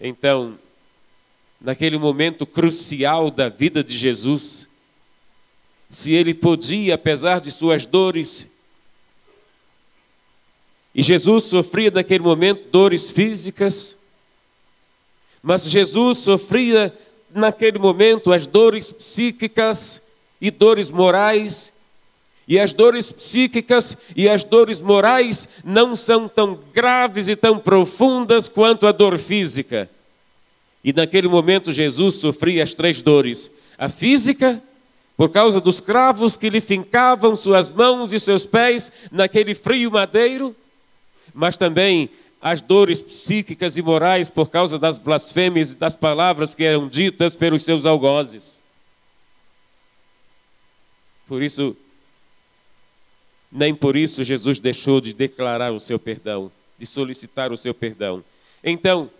Então, 0.00 0.58
naquele 1.60 1.98
momento 1.98 2.46
crucial 2.46 3.30
da 3.30 3.48
vida 3.50 3.84
de 3.84 3.96
Jesus, 3.96 4.66
se 5.88 6.14
ele 6.14 6.32
podia, 6.32 6.94
apesar 6.94 7.40
de 7.40 7.50
suas 7.50 7.84
dores, 7.84 8.48
e 10.94 11.02
Jesus 11.02 11.44
sofria 11.44 11.90
naquele 11.90 12.24
momento 12.24 12.68
dores 12.70 13.10
físicas, 13.10 13.96
mas 15.42 15.64
Jesus 15.64 16.18
sofria 16.18 16.96
naquele 17.30 17.78
momento 17.78 18.32
as 18.32 18.46
dores 18.46 18.92
psíquicas 18.92 20.02
e 20.40 20.50
dores 20.50 20.90
morais. 20.90 21.72
E 22.50 22.58
as 22.58 22.72
dores 22.72 23.12
psíquicas 23.12 23.96
e 24.16 24.28
as 24.28 24.42
dores 24.42 24.82
morais 24.82 25.48
não 25.64 25.94
são 25.94 26.28
tão 26.28 26.58
graves 26.74 27.28
e 27.28 27.36
tão 27.36 27.56
profundas 27.56 28.48
quanto 28.48 28.88
a 28.88 28.92
dor 28.92 29.16
física. 29.18 29.88
E 30.82 30.92
naquele 30.92 31.28
momento 31.28 31.70
Jesus 31.70 32.16
sofria 32.16 32.64
as 32.64 32.74
três 32.74 33.00
dores: 33.02 33.52
a 33.78 33.88
física, 33.88 34.60
por 35.16 35.30
causa 35.30 35.60
dos 35.60 35.78
cravos 35.78 36.36
que 36.36 36.50
lhe 36.50 36.60
fincavam 36.60 37.36
suas 37.36 37.70
mãos 37.70 38.12
e 38.12 38.18
seus 38.18 38.44
pés 38.46 38.90
naquele 39.12 39.54
frio 39.54 39.92
madeiro, 39.92 40.52
mas 41.32 41.56
também 41.56 42.10
as 42.42 42.60
dores 42.60 43.00
psíquicas 43.00 43.76
e 43.76 43.82
morais 43.82 44.28
por 44.28 44.50
causa 44.50 44.76
das 44.76 44.98
blasfêmias 44.98 45.74
e 45.74 45.76
das 45.76 45.94
palavras 45.94 46.52
que 46.52 46.64
eram 46.64 46.88
ditas 46.88 47.36
pelos 47.36 47.62
seus 47.62 47.86
algozes. 47.86 48.60
Por 51.28 51.40
isso, 51.40 51.76
Nem 53.50 53.74
por 53.74 53.96
isso 53.96 54.22
Jesus 54.22 54.60
deixou 54.60 55.00
de 55.00 55.12
declarar 55.12 55.72
o 55.72 55.80
seu 55.80 55.98
perdão, 55.98 56.50
de 56.78 56.86
solicitar 56.86 57.52
o 57.52 57.56
seu 57.56 57.74
perdão. 57.74 58.22
Então, 58.62 59.10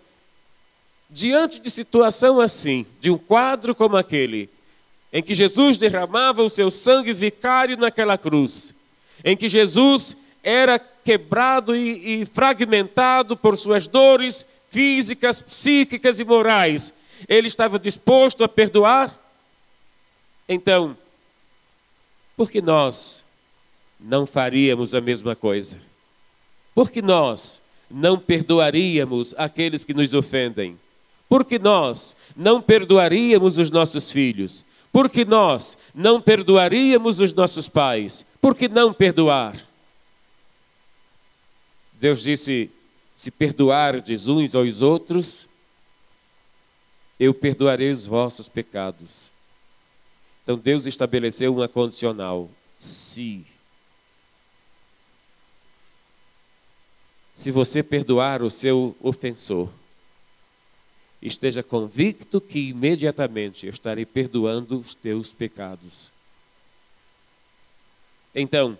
diante 1.09 1.59
de 1.59 1.69
situação 1.69 2.39
assim, 2.39 2.85
de 3.01 3.11
um 3.11 3.17
quadro 3.17 3.75
como 3.75 3.97
aquele, 3.97 4.49
em 5.11 5.21
que 5.21 5.33
Jesus 5.33 5.75
derramava 5.75 6.41
o 6.41 6.49
seu 6.49 6.71
sangue 6.71 7.11
vicário 7.11 7.75
naquela 7.75 8.17
cruz, 8.17 8.73
em 9.23 9.35
que 9.35 9.49
Jesus 9.49 10.15
era 10.41 10.79
quebrado 10.79 11.75
e, 11.75 12.21
e 12.21 12.25
fragmentado 12.25 13.35
por 13.35 13.57
suas 13.57 13.87
dores 13.87 14.45
físicas, 14.69 15.41
psíquicas 15.41 16.19
e 16.19 16.23
morais, 16.23 16.93
ele 17.27 17.47
estava 17.47 17.77
disposto 17.77 18.43
a 18.43 18.47
perdoar? 18.47 19.13
Então, 20.47 20.97
por 22.37 22.49
que 22.49 22.61
nós 22.61 23.25
não 24.01 24.25
faríamos 24.25 24.95
a 24.95 25.01
mesma 25.01 25.35
coisa? 25.35 25.77
Por 26.73 26.89
que 26.89 27.01
nós 27.01 27.61
não 27.89 28.17
perdoaríamos 28.17 29.35
aqueles 29.37 29.85
que 29.85 29.93
nos 29.93 30.13
ofendem? 30.13 30.77
Por 31.29 31.45
que 31.45 31.59
nós 31.59 32.15
não 32.35 32.61
perdoaríamos 32.61 33.57
os 33.57 33.69
nossos 33.69 34.11
filhos? 34.11 34.65
Por 34.91 35.09
que 35.09 35.23
nós 35.23 35.77
não 35.93 36.21
perdoaríamos 36.21 37.19
os 37.19 37.31
nossos 37.31 37.69
pais? 37.69 38.25
Por 38.41 38.55
que 38.55 38.67
não 38.67 38.93
perdoar? 38.93 39.55
Deus 41.93 42.23
disse: 42.23 42.69
se 43.15 43.29
perdoardes 43.29 44.27
uns 44.27 44.55
aos 44.55 44.81
outros, 44.81 45.47
eu 47.19 47.33
perdoarei 47.33 47.91
os 47.91 48.05
vossos 48.05 48.49
pecados. 48.49 49.31
Então 50.43 50.57
Deus 50.57 50.85
estabeleceu 50.85 51.53
uma 51.53 51.67
condicional: 51.67 52.49
se. 52.77 53.45
Se 57.35 57.51
você 57.51 57.81
perdoar 57.81 58.43
o 58.43 58.49
seu 58.49 58.95
ofensor, 59.01 59.69
esteja 61.21 61.61
convicto 61.61 62.41
que 62.41 62.69
imediatamente 62.69 63.65
eu 63.65 63.69
estarei 63.69 64.05
perdoando 64.05 64.79
os 64.79 64.95
teus 64.95 65.33
pecados. 65.33 66.11
Então, 68.33 68.77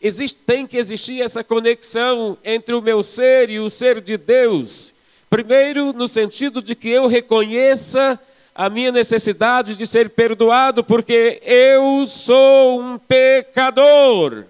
existe, 0.00 0.38
tem 0.38 0.66
que 0.66 0.76
existir 0.76 1.20
essa 1.20 1.44
conexão 1.44 2.36
entre 2.44 2.74
o 2.74 2.82
meu 2.82 3.04
ser 3.04 3.50
e 3.50 3.60
o 3.60 3.70
ser 3.70 4.00
de 4.00 4.16
Deus. 4.16 4.94
Primeiro, 5.28 5.92
no 5.92 6.08
sentido 6.08 6.60
de 6.60 6.74
que 6.74 6.88
eu 6.88 7.06
reconheça 7.06 8.18
a 8.54 8.68
minha 8.68 8.90
necessidade 8.90 9.76
de 9.76 9.86
ser 9.86 10.10
perdoado, 10.10 10.82
porque 10.82 11.40
eu 11.44 12.06
sou 12.06 12.80
um 12.80 12.98
pecador. 12.98 14.44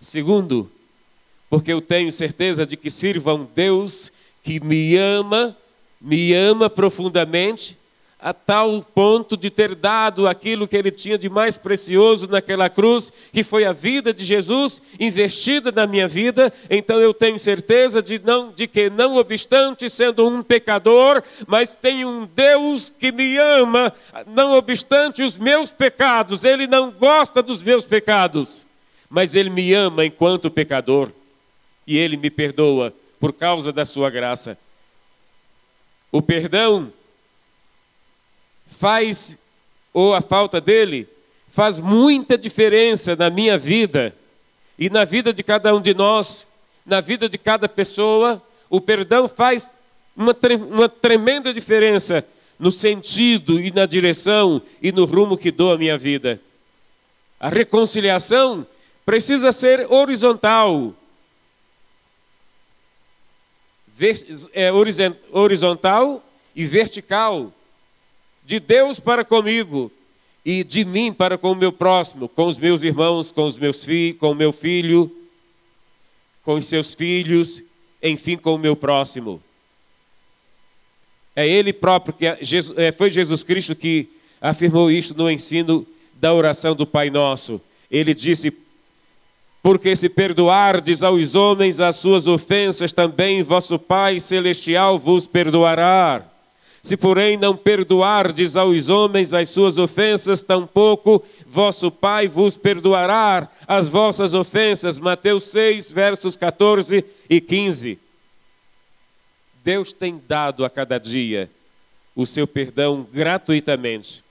Segundo, 0.00 0.70
porque 1.50 1.72
eu 1.72 1.80
tenho 1.80 2.12
certeza 2.12 2.66
de 2.66 2.76
que 2.76 2.90
sirva 2.90 3.34
um 3.34 3.46
Deus 3.54 4.12
que 4.42 4.60
me 4.60 4.96
ama, 4.96 5.56
me 6.00 6.32
ama 6.34 6.68
profundamente, 6.68 7.78
a 8.20 8.32
tal 8.32 8.82
ponto 8.82 9.36
de 9.36 9.48
ter 9.48 9.76
dado 9.76 10.26
aquilo 10.26 10.66
que 10.66 10.76
ele 10.76 10.90
tinha 10.90 11.16
de 11.16 11.28
mais 11.28 11.56
precioso 11.56 12.28
naquela 12.28 12.68
cruz, 12.68 13.12
que 13.32 13.44
foi 13.44 13.64
a 13.64 13.72
vida 13.72 14.12
de 14.12 14.24
Jesus 14.24 14.82
investida 14.98 15.70
na 15.70 15.86
minha 15.86 16.08
vida. 16.08 16.52
Então 16.68 17.00
eu 17.00 17.14
tenho 17.14 17.38
certeza 17.38 18.02
de 18.02 18.20
não 18.24 18.50
de 18.50 18.66
que 18.66 18.90
não 18.90 19.16
obstante 19.16 19.88
sendo 19.88 20.26
um 20.26 20.42
pecador, 20.42 21.22
mas 21.46 21.76
tenho 21.76 22.08
um 22.08 22.28
Deus 22.34 22.90
que 22.90 23.12
me 23.12 23.38
ama, 23.38 23.92
não 24.26 24.56
obstante 24.56 25.22
os 25.22 25.38
meus 25.38 25.70
pecados. 25.70 26.44
Ele 26.44 26.66
não 26.66 26.90
gosta 26.90 27.40
dos 27.40 27.62
meus 27.62 27.86
pecados, 27.86 28.66
mas 29.08 29.36
ele 29.36 29.48
me 29.48 29.72
ama 29.72 30.04
enquanto 30.04 30.50
pecador 30.50 31.12
e 31.88 31.96
ele 31.96 32.18
me 32.18 32.28
perdoa 32.28 32.92
por 33.18 33.32
causa 33.32 33.72
da 33.72 33.86
sua 33.86 34.10
graça. 34.10 34.58
O 36.12 36.20
perdão 36.20 36.92
faz, 38.66 39.38
ou 39.94 40.14
a 40.14 40.20
falta 40.20 40.60
dele, 40.60 41.08
faz 41.48 41.80
muita 41.80 42.36
diferença 42.36 43.16
na 43.16 43.30
minha 43.30 43.56
vida 43.56 44.14
e 44.78 44.90
na 44.90 45.04
vida 45.06 45.32
de 45.32 45.42
cada 45.42 45.74
um 45.74 45.80
de 45.80 45.94
nós, 45.94 46.46
na 46.84 47.00
vida 47.00 47.26
de 47.26 47.38
cada 47.38 47.66
pessoa. 47.66 48.40
O 48.68 48.82
perdão 48.82 49.26
faz 49.26 49.70
uma, 50.14 50.36
uma 50.70 50.88
tremenda 50.90 51.54
diferença 51.54 52.22
no 52.58 52.70
sentido 52.70 53.58
e 53.58 53.70
na 53.70 53.86
direção 53.86 54.60
e 54.82 54.92
no 54.92 55.06
rumo 55.06 55.38
que 55.38 55.50
dou 55.50 55.72
à 55.72 55.78
minha 55.78 55.96
vida. 55.96 56.38
A 57.40 57.48
reconciliação 57.48 58.66
precisa 59.06 59.52
ser 59.52 59.90
horizontal, 59.90 60.92
é, 63.87 63.87
horizontal 65.32 66.24
e 66.54 66.64
vertical, 66.64 67.52
de 68.44 68.58
Deus 68.58 68.98
para 68.98 69.24
comigo 69.24 69.92
e 70.44 70.64
de 70.64 70.84
mim 70.84 71.12
para 71.12 71.36
com 71.36 71.52
o 71.52 71.54
meu 71.54 71.70
próximo, 71.70 72.28
com 72.28 72.46
os 72.46 72.58
meus 72.58 72.82
irmãos, 72.82 73.30
com 73.30 73.44
os 73.44 73.58
meus 73.58 73.84
filhos, 73.84 74.18
com 74.18 74.30
o 74.30 74.34
meu 74.34 74.52
filho, 74.52 75.14
com 76.42 76.54
os 76.54 76.64
seus 76.64 76.94
filhos, 76.94 77.62
enfim, 78.02 78.36
com 78.36 78.54
o 78.54 78.58
meu 78.58 78.74
próximo. 78.74 79.42
É 81.36 81.46
Ele 81.46 81.72
próprio 81.72 82.14
que 82.14 82.26
é, 82.26 82.90
foi 82.90 83.10
Jesus 83.10 83.42
Cristo 83.42 83.74
que 83.74 84.08
afirmou 84.40 84.90
isto 84.90 85.14
no 85.14 85.30
ensino 85.30 85.86
da 86.14 86.32
oração 86.32 86.74
do 86.74 86.86
Pai 86.86 87.10
Nosso. 87.10 87.60
Ele 87.90 88.14
disse: 88.14 88.52
porque 89.62 89.94
se 89.96 90.08
perdoardes 90.08 91.02
aos 91.02 91.34
homens 91.34 91.80
as 91.80 91.96
suas 91.96 92.26
ofensas, 92.26 92.92
também 92.92 93.42
vosso 93.42 93.78
Pai 93.78 94.20
Celestial 94.20 94.98
vos 94.98 95.26
perdoará. 95.26 96.24
Se, 96.82 96.96
porém, 96.96 97.36
não 97.36 97.56
perdoardes 97.56 98.56
aos 98.56 98.88
homens 98.88 99.34
as 99.34 99.50
suas 99.50 99.76
ofensas, 99.78 100.42
tampouco 100.42 101.22
vosso 101.46 101.90
Pai 101.90 102.28
vos 102.28 102.56
perdoará 102.56 103.48
as 103.66 103.88
vossas 103.88 104.32
ofensas. 104.32 104.98
Mateus 104.98 105.44
6, 105.44 105.92
versos 105.92 106.36
14 106.36 107.04
e 107.28 107.40
15. 107.40 107.98
Deus 109.64 109.92
tem 109.92 110.22
dado 110.26 110.64
a 110.64 110.70
cada 110.70 110.98
dia 110.98 111.50
o 112.14 112.24
seu 112.24 112.46
perdão 112.46 113.06
gratuitamente, 113.12 114.24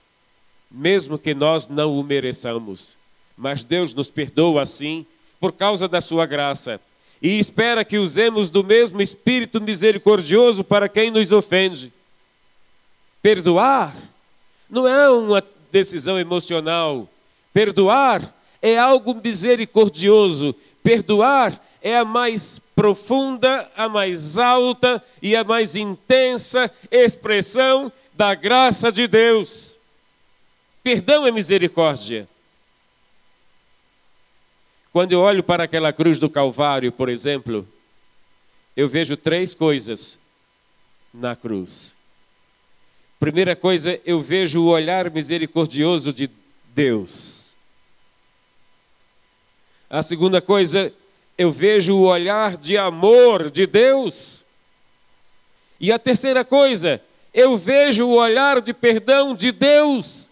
mesmo 0.71 1.19
que 1.19 1.33
nós 1.35 1.67
não 1.67 1.97
o 1.99 2.03
mereçamos. 2.03 2.97
Mas 3.37 3.63
Deus 3.63 3.93
nos 3.93 4.09
perdoa 4.09 4.63
assim 4.63 5.05
por 5.39 5.53
causa 5.53 5.87
da 5.87 6.01
sua 6.01 6.25
graça. 6.25 6.79
E 7.21 7.39
espera 7.39 7.83
que 7.83 7.97
usemos 7.97 8.49
do 8.49 8.63
mesmo 8.63 9.01
espírito 9.01 9.59
misericordioso 9.59 10.63
para 10.63 10.87
quem 10.87 11.09
nos 11.09 11.31
ofende. 11.31 11.91
Perdoar 13.21 13.95
não 14.69 14.87
é 14.87 15.09
uma 15.09 15.43
decisão 15.71 16.19
emocional. 16.19 17.09
Perdoar 17.53 18.33
é 18.61 18.77
algo 18.77 19.15
misericordioso. 19.15 20.55
Perdoar 20.83 21.59
é 21.81 21.97
a 21.97 22.05
mais 22.05 22.59
profunda, 22.75 23.69
a 23.75 23.89
mais 23.89 24.37
alta 24.37 25.03
e 25.21 25.35
a 25.35 25.43
mais 25.43 25.75
intensa 25.75 26.71
expressão 26.91 27.91
da 28.13 28.35
graça 28.35 28.91
de 28.91 29.07
Deus. 29.07 29.79
Perdão 30.83 31.25
é 31.25 31.31
misericórdia. 31.31 32.27
Quando 34.91 35.11
eu 35.11 35.19
olho 35.19 35.43
para 35.43 35.63
aquela 35.63 35.91
cruz 35.91 36.17
do 36.19 36.29
Calvário, 36.29 36.91
por 36.91 37.09
exemplo, 37.09 37.67
eu 38.75 38.87
vejo 38.87 39.17
três 39.17 39.53
coisas 39.53 40.19
na 41.13 41.35
cruz. 41.35 41.95
Primeira 43.19 43.55
coisa, 43.55 43.99
eu 44.05 44.21
vejo 44.21 44.61
o 44.61 44.67
olhar 44.67 45.09
misericordioso 45.09 46.13
de 46.13 46.29
Deus. 46.75 47.55
A 49.89 50.03
segunda 50.03 50.41
coisa, 50.41 50.93
eu 51.37 51.51
vejo 51.51 51.95
o 51.95 52.03
olhar 52.03 52.57
de 52.57 52.77
amor 52.77 53.49
de 53.49 53.65
Deus. 53.65 54.45
E 55.79 55.91
a 55.91 55.97
terceira 55.97 56.45
coisa, 56.45 57.01
eu 57.33 57.57
vejo 57.57 58.05
o 58.05 58.15
olhar 58.15 58.61
de 58.61 58.73
perdão 58.73 59.35
de 59.35 59.51
Deus. 59.51 60.29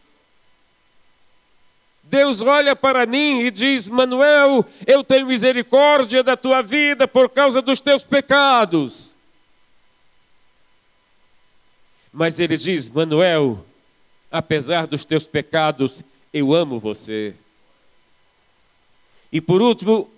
Deus 2.07 2.41
olha 2.41 2.75
para 2.75 3.05
mim 3.05 3.41
e 3.41 3.51
diz: 3.51 3.87
Manuel, 3.87 4.63
eu 4.85 5.03
tenho 5.03 5.25
misericórdia 5.25 6.21
da 6.21 6.37
tua 6.37 6.61
vida 6.61 7.07
por 7.07 7.29
causa 7.29 7.61
dos 7.61 7.81
teus 7.81 8.03
pecados. 8.03 9.17
Mas 12.13 12.39
ele 12.39 12.55
diz: 12.55 12.87
Manuel, 12.87 13.65
apesar 14.31 14.85
dos 14.85 15.03
teus 15.03 15.25
pecados, 15.25 16.03
eu 16.31 16.53
amo 16.53 16.79
você. 16.79 17.33
E 19.31 19.41
por 19.41 19.61
último, 19.61 20.09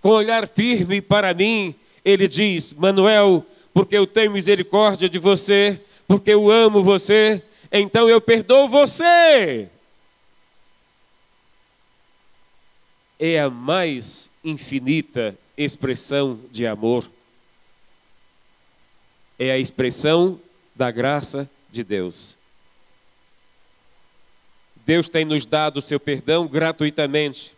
com 0.00 0.10
olhar 0.10 0.46
firme 0.46 1.00
para 1.00 1.34
mim, 1.34 1.74
ele 2.04 2.28
diz: 2.28 2.72
Manuel, 2.72 3.44
porque 3.74 3.98
eu 3.98 4.06
tenho 4.06 4.30
misericórdia 4.30 5.08
de 5.08 5.18
você, 5.18 5.80
porque 6.06 6.30
eu 6.30 6.48
amo 6.52 6.84
você, 6.84 7.42
então 7.72 8.08
eu 8.08 8.20
perdoo 8.20 8.68
você. 8.68 9.68
É 13.18 13.40
a 13.40 13.48
mais 13.50 14.30
infinita 14.44 15.36
expressão 15.56 16.38
de 16.50 16.66
amor. 16.66 17.08
É 19.38 19.50
a 19.52 19.58
expressão 19.58 20.40
da 20.74 20.90
graça 20.90 21.48
de 21.70 21.84
Deus. 21.84 22.36
Deus 24.84 25.08
tem 25.08 25.24
nos 25.24 25.46
dado 25.46 25.76
o 25.78 25.82
seu 25.82 26.00
perdão 26.00 26.46
gratuitamente. 26.46 27.54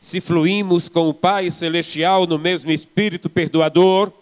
Se 0.00 0.20
fluímos 0.20 0.88
com 0.88 1.08
o 1.08 1.14
Pai 1.14 1.50
Celestial 1.50 2.26
no 2.26 2.38
mesmo 2.38 2.70
Espírito 2.70 3.28
perdoador, 3.28 4.12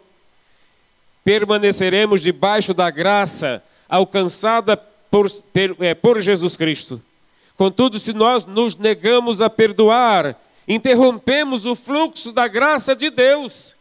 permaneceremos 1.24 2.22
debaixo 2.22 2.74
da 2.74 2.90
graça 2.90 3.62
alcançada 3.88 4.76
por, 4.76 5.26
é, 5.80 5.94
por 5.94 6.20
Jesus 6.20 6.56
Cristo. 6.56 7.02
Contudo, 7.56 7.98
se 7.98 8.12
nós 8.12 8.46
nos 8.46 8.76
negamos 8.76 9.40
a 9.40 9.50
perdoar, 9.50 10.36
interrompemos 10.66 11.66
o 11.66 11.74
fluxo 11.74 12.32
da 12.32 12.48
graça 12.48 12.94
de 12.96 13.10
Deus. 13.10 13.76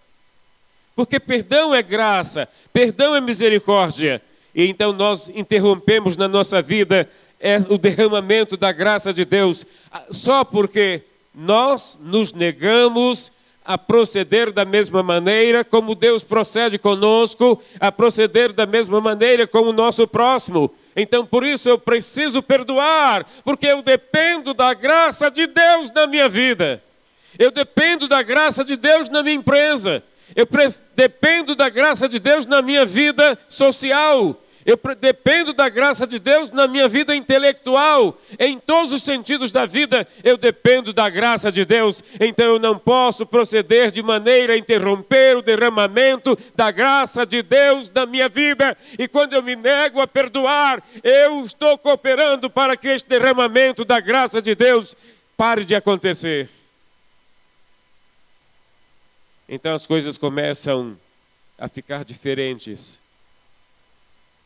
Porque 0.95 1.19
perdão 1.19 1.73
é 1.73 1.81
graça, 1.81 2.47
perdão 2.73 3.15
é 3.15 3.21
misericórdia. 3.21 4.21
E 4.53 4.67
então 4.67 4.91
nós 4.91 5.29
interrompemos 5.29 6.17
na 6.17 6.27
nossa 6.27 6.61
vida 6.61 7.09
é, 7.39 7.57
o 7.69 7.77
derramamento 7.77 8.57
da 8.57 8.71
graça 8.71 9.13
de 9.13 9.25
Deus, 9.25 9.65
só 10.11 10.43
porque 10.43 11.01
nós 11.33 11.99
nos 12.01 12.33
negamos 12.33 13.31
a 13.63 13.77
proceder 13.77 14.51
da 14.51 14.65
mesma 14.65 15.03
maneira 15.03 15.63
como 15.63 15.95
Deus 15.95 16.23
procede 16.23 16.77
conosco, 16.77 17.61
a 17.79 17.91
proceder 17.91 18.51
da 18.51 18.65
mesma 18.65 18.99
maneira 18.99 19.45
com 19.45 19.59
o 19.59 19.73
nosso 19.73 20.07
próximo. 20.07 20.73
Então, 20.95 21.25
por 21.25 21.45
isso 21.45 21.69
eu 21.69 21.77
preciso 21.77 22.41
perdoar, 22.41 23.25
porque 23.43 23.67
eu 23.67 23.81
dependo 23.81 24.53
da 24.53 24.73
graça 24.73 25.29
de 25.29 25.47
Deus 25.47 25.91
na 25.91 26.07
minha 26.07 26.27
vida. 26.27 26.81
Eu 27.37 27.51
dependo 27.51 28.07
da 28.07 28.21
graça 28.21 28.63
de 28.65 28.75
Deus 28.75 29.09
na 29.09 29.23
minha 29.23 29.35
empresa. 29.35 30.03
Eu 30.35 30.47
dependo 30.95 31.55
da 31.55 31.69
graça 31.69 32.07
de 32.07 32.19
Deus 32.19 32.45
na 32.45 32.61
minha 32.61 32.85
vida 32.85 33.37
social. 33.47 34.40
Eu 34.65 34.79
dependo 34.95 35.53
da 35.53 35.69
graça 35.69 36.05
de 36.05 36.19
Deus 36.19 36.51
na 36.51 36.67
minha 36.67 36.87
vida 36.87 37.15
intelectual, 37.15 38.17
em 38.39 38.59
todos 38.59 38.91
os 38.91 39.01
sentidos 39.01 39.51
da 39.51 39.65
vida, 39.65 40.07
eu 40.23 40.37
dependo 40.37 40.93
da 40.93 41.09
graça 41.09 41.51
de 41.51 41.65
Deus. 41.65 42.03
Então 42.19 42.45
eu 42.45 42.59
não 42.59 42.77
posso 42.77 43.25
proceder 43.25 43.91
de 43.91 44.03
maneira 44.03 44.53
a 44.53 44.57
interromper 44.57 45.37
o 45.37 45.41
derramamento 45.41 46.37
da 46.55 46.69
graça 46.69 47.25
de 47.25 47.41
Deus 47.41 47.89
na 47.89 48.05
minha 48.05 48.29
vida. 48.29 48.77
E 48.99 49.07
quando 49.07 49.33
eu 49.33 49.41
me 49.41 49.55
nego 49.55 49.99
a 49.99 50.07
perdoar, 50.07 50.83
eu 51.03 51.43
estou 51.43 51.77
cooperando 51.77 52.49
para 52.49 52.77
que 52.77 52.87
este 52.87 53.09
derramamento 53.09 53.83
da 53.83 53.99
graça 53.99 54.41
de 54.41 54.53
Deus 54.53 54.95
pare 55.35 55.65
de 55.65 55.73
acontecer. 55.73 56.47
Então 59.49 59.73
as 59.73 59.87
coisas 59.87 60.17
começam 60.17 60.97
a 61.57 61.67
ficar 61.67 62.05
diferentes 62.05 63.01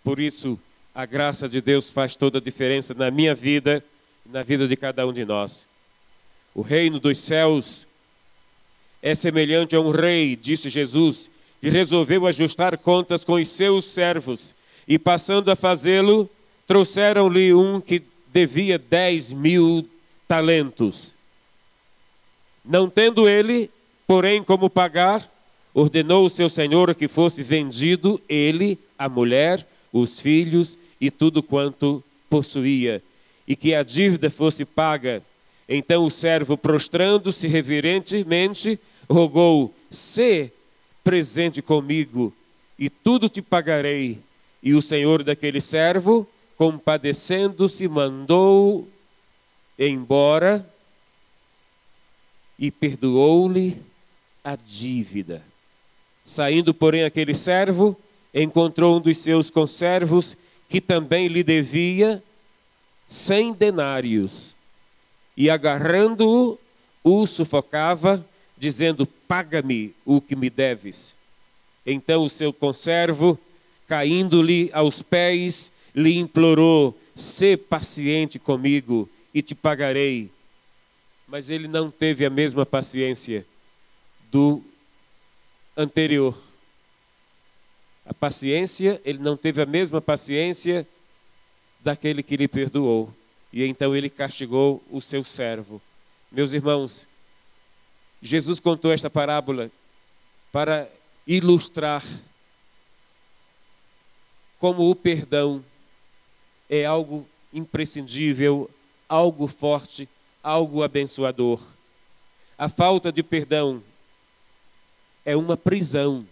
por 0.06 0.20
isso, 0.20 0.60
a 0.94 1.04
graça 1.04 1.50
de 1.50 1.60
Deus 1.60 1.90
faz 1.90 2.16
toda 2.16 2.38
a 2.38 2.42
diferença 2.42 2.94
na 2.94 3.10
minha 3.10 3.34
vida 3.34 3.84
e 4.24 4.32
na 4.32 4.44
vida 4.44 4.68
de 4.68 4.76
cada 4.78 5.06
um 5.06 5.12
de 5.12 5.26
nós. 5.26 5.68
O 6.54 6.62
reino 6.62 7.00
dos 7.00 7.18
céus 7.18 7.88
é 9.02 9.16
semelhante 9.16 9.76
a 9.76 9.82
um 9.82 9.90
rei, 9.90 10.36
disse 10.36 10.70
Jesus, 10.70 11.32
que 11.60 11.70
resolveu 11.70 12.28
ajustar 12.28 12.78
contas 12.78 13.24
com 13.24 13.34
os 13.34 13.48
seus 13.50 13.86
servos. 13.86 14.54
E 14.88 15.00
passando 15.00 15.50
a 15.50 15.56
fazê-lo, 15.56 16.30
trouxeram-lhe 16.68 17.52
um 17.52 17.82
que 17.82 18.04
devia 18.32 18.78
dez 18.78 19.34
mil 19.34 19.90
talentos. 20.28 21.16
Não 22.64 22.88
tendo 22.88 23.28
ele, 23.28 23.72
porém, 24.06 24.44
como 24.44 24.70
pagar, 24.70 25.28
ordenou 25.74 26.26
o 26.26 26.30
seu 26.30 26.48
senhor 26.48 26.94
que 26.94 27.08
fosse 27.08 27.42
vendido, 27.42 28.22
ele, 28.30 28.78
a 29.00 29.10
mulher, 29.10 29.66
os 30.02 30.20
filhos 30.20 30.78
e 31.00 31.10
tudo 31.10 31.42
quanto 31.42 32.04
possuía, 32.30 33.02
e 33.48 33.56
que 33.56 33.74
a 33.74 33.82
dívida 33.82 34.30
fosse 34.30 34.66
paga. 34.66 35.24
Então 35.70 36.06
o 36.06 36.10
servo, 36.10 36.58
prostrando-se 36.58 37.48
reverentemente, 37.48 38.78
rogou: 39.10 39.74
Se 39.90 40.52
presente 41.04 41.62
comigo, 41.62 42.34
e 42.78 42.90
tudo 42.90 43.30
te 43.30 43.42
pagarei. 43.42 44.20
E 44.62 44.74
o 44.74 44.82
senhor 44.82 45.24
daquele 45.24 45.62
servo, 45.62 46.28
compadecendo-se, 46.58 47.88
mandou 47.88 48.88
embora 49.78 50.68
e 52.58 52.72
perdoou-lhe 52.72 53.78
a 54.44 54.56
dívida. 54.56 55.42
Saindo, 56.24 56.74
porém, 56.74 57.04
aquele 57.04 57.36
servo, 57.36 57.96
encontrou 58.36 58.98
um 58.98 59.00
dos 59.00 59.18
seus 59.18 59.50
conservos 59.50 60.36
que 60.68 60.82
também 60.82 61.30
lhe 61.30 61.42
devia 61.42 62.22
cem 63.08 63.54
denários. 63.54 64.54
E 65.38 65.50
agarrando-o, 65.50 66.60
o 67.04 67.26
sufocava, 67.26 68.26
dizendo: 68.58 69.06
Paga-me 69.06 69.94
o 70.06 70.20
que 70.20 70.36
me 70.36 70.50
deves. 70.50 71.16
Então 71.86 72.24
o 72.24 72.30
seu 72.30 72.52
conservo, 72.52 73.40
caindo-lhe 73.88 74.70
aos 74.74 75.02
pés, 75.02 75.72
lhe 75.96 76.18
implorou: 76.18 76.98
Sê 77.16 77.56
paciente 77.56 78.38
comigo 78.38 79.10
e 79.34 79.42
te 79.42 79.56
pagarei. 79.56 80.30
Mas 81.28 81.50
ele 81.50 81.68
não 81.68 81.90
teve 81.90 82.26
a 82.26 82.30
mesma 82.30 82.66
paciência 82.66 83.46
do 84.32 84.62
anterior 85.78 86.38
a 88.06 88.14
paciência, 88.14 89.02
ele 89.04 89.20
não 89.20 89.36
teve 89.36 89.62
a 89.62 89.66
mesma 89.66 90.00
paciência 90.00 90.88
daquele 91.84 92.22
que 92.22 92.38
lhe 92.38 92.48
perdoou. 92.48 93.12
E 93.52 93.64
então 93.64 93.96
ele 93.96 94.10
castigou 94.10 94.84
o 94.92 95.02
seu 95.02 95.24
servo. 95.24 95.82
Meus 96.32 96.54
irmãos, 96.54 97.08
Jesus 98.22 98.60
contou 98.60 98.92
esta 98.92 99.10
parábola 99.10 99.72
para 100.52 100.90
ilustrar 101.26 102.04
como 104.60 104.90
o 104.90 104.96
perdão 104.96 105.64
é 106.70 106.86
algo 106.86 107.28
imprescindível, 107.54 108.70
algo 109.08 109.48
forte, 109.48 110.08
algo 110.42 110.84
abençoador. 110.84 111.62
A 112.58 112.70
falta 112.70 113.12
de 113.12 113.22
perdão 113.22 113.84
é 115.24 115.36
uma 115.36 115.58
prisão 115.58 116.26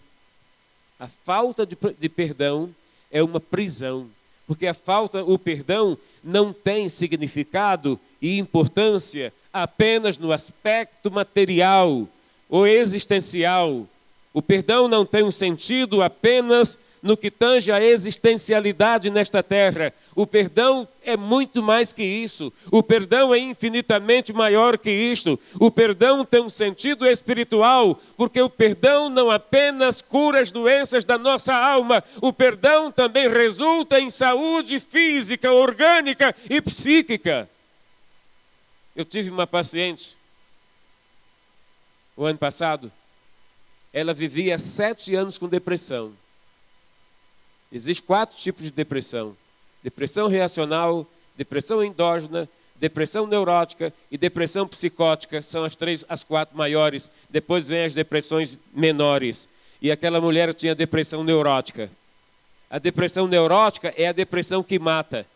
a 0.98 1.06
falta 1.06 1.66
de, 1.66 1.76
de 1.98 2.08
perdão 2.08 2.74
é 3.10 3.22
uma 3.22 3.40
prisão, 3.40 4.08
porque 4.46 4.66
a 4.66 4.74
falta, 4.74 5.24
o 5.24 5.38
perdão 5.38 5.96
não 6.22 6.52
tem 6.52 6.88
significado 6.88 7.98
e 8.20 8.38
importância 8.38 9.32
apenas 9.52 10.18
no 10.18 10.32
aspecto 10.32 11.10
material 11.10 12.08
ou 12.48 12.66
existencial. 12.66 13.86
O 14.32 14.42
perdão 14.42 14.88
não 14.88 15.06
tem 15.06 15.22
um 15.22 15.30
sentido 15.30 16.02
apenas 16.02 16.78
no 17.04 17.18
que 17.18 17.30
tange 17.30 17.70
a 17.70 17.84
existencialidade 17.84 19.10
nesta 19.10 19.42
terra. 19.42 19.92
O 20.16 20.26
perdão 20.26 20.88
é 21.04 21.18
muito 21.18 21.62
mais 21.62 21.92
que 21.92 22.02
isso. 22.02 22.50
O 22.70 22.82
perdão 22.82 23.34
é 23.34 23.38
infinitamente 23.38 24.32
maior 24.32 24.78
que 24.78 24.90
isto. 24.90 25.38
O 25.60 25.70
perdão 25.70 26.24
tem 26.24 26.40
um 26.40 26.48
sentido 26.48 27.06
espiritual, 27.06 28.00
porque 28.16 28.40
o 28.40 28.48
perdão 28.48 29.10
não 29.10 29.30
apenas 29.30 30.00
cura 30.00 30.40
as 30.40 30.50
doenças 30.50 31.04
da 31.04 31.18
nossa 31.18 31.54
alma, 31.54 32.02
o 32.22 32.32
perdão 32.32 32.90
também 32.90 33.28
resulta 33.28 34.00
em 34.00 34.08
saúde 34.08 34.80
física, 34.80 35.52
orgânica 35.52 36.34
e 36.48 36.58
psíquica. 36.62 37.46
Eu 38.96 39.04
tive 39.04 39.28
uma 39.28 39.46
paciente 39.46 40.16
o 42.16 42.24
ano 42.24 42.38
passado. 42.38 42.90
Ela 43.92 44.14
vivia 44.14 44.58
sete 44.58 45.14
anos 45.14 45.36
com 45.36 45.46
depressão. 45.46 46.14
Existem 47.74 48.06
quatro 48.06 48.36
tipos 48.36 48.66
de 48.66 48.70
depressão: 48.70 49.36
depressão 49.82 50.28
reacional, 50.28 51.04
depressão 51.36 51.82
endógena, 51.82 52.48
depressão 52.76 53.26
neurótica 53.26 53.92
e 54.12 54.16
depressão 54.16 54.68
psicótica. 54.68 55.42
São 55.42 55.64
as 55.64 55.74
três, 55.74 56.04
as 56.08 56.22
quatro 56.22 56.56
maiores. 56.56 57.10
Depois 57.28 57.66
vem 57.66 57.84
as 57.84 57.92
depressões 57.92 58.56
menores. 58.72 59.48
E 59.82 59.90
aquela 59.90 60.20
mulher 60.20 60.54
tinha 60.54 60.72
depressão 60.72 61.24
neurótica. 61.24 61.90
A 62.70 62.78
depressão 62.78 63.26
neurótica 63.26 63.92
é 63.96 64.06
a 64.06 64.12
depressão 64.12 64.62
que 64.62 64.78
mata. 64.78 65.26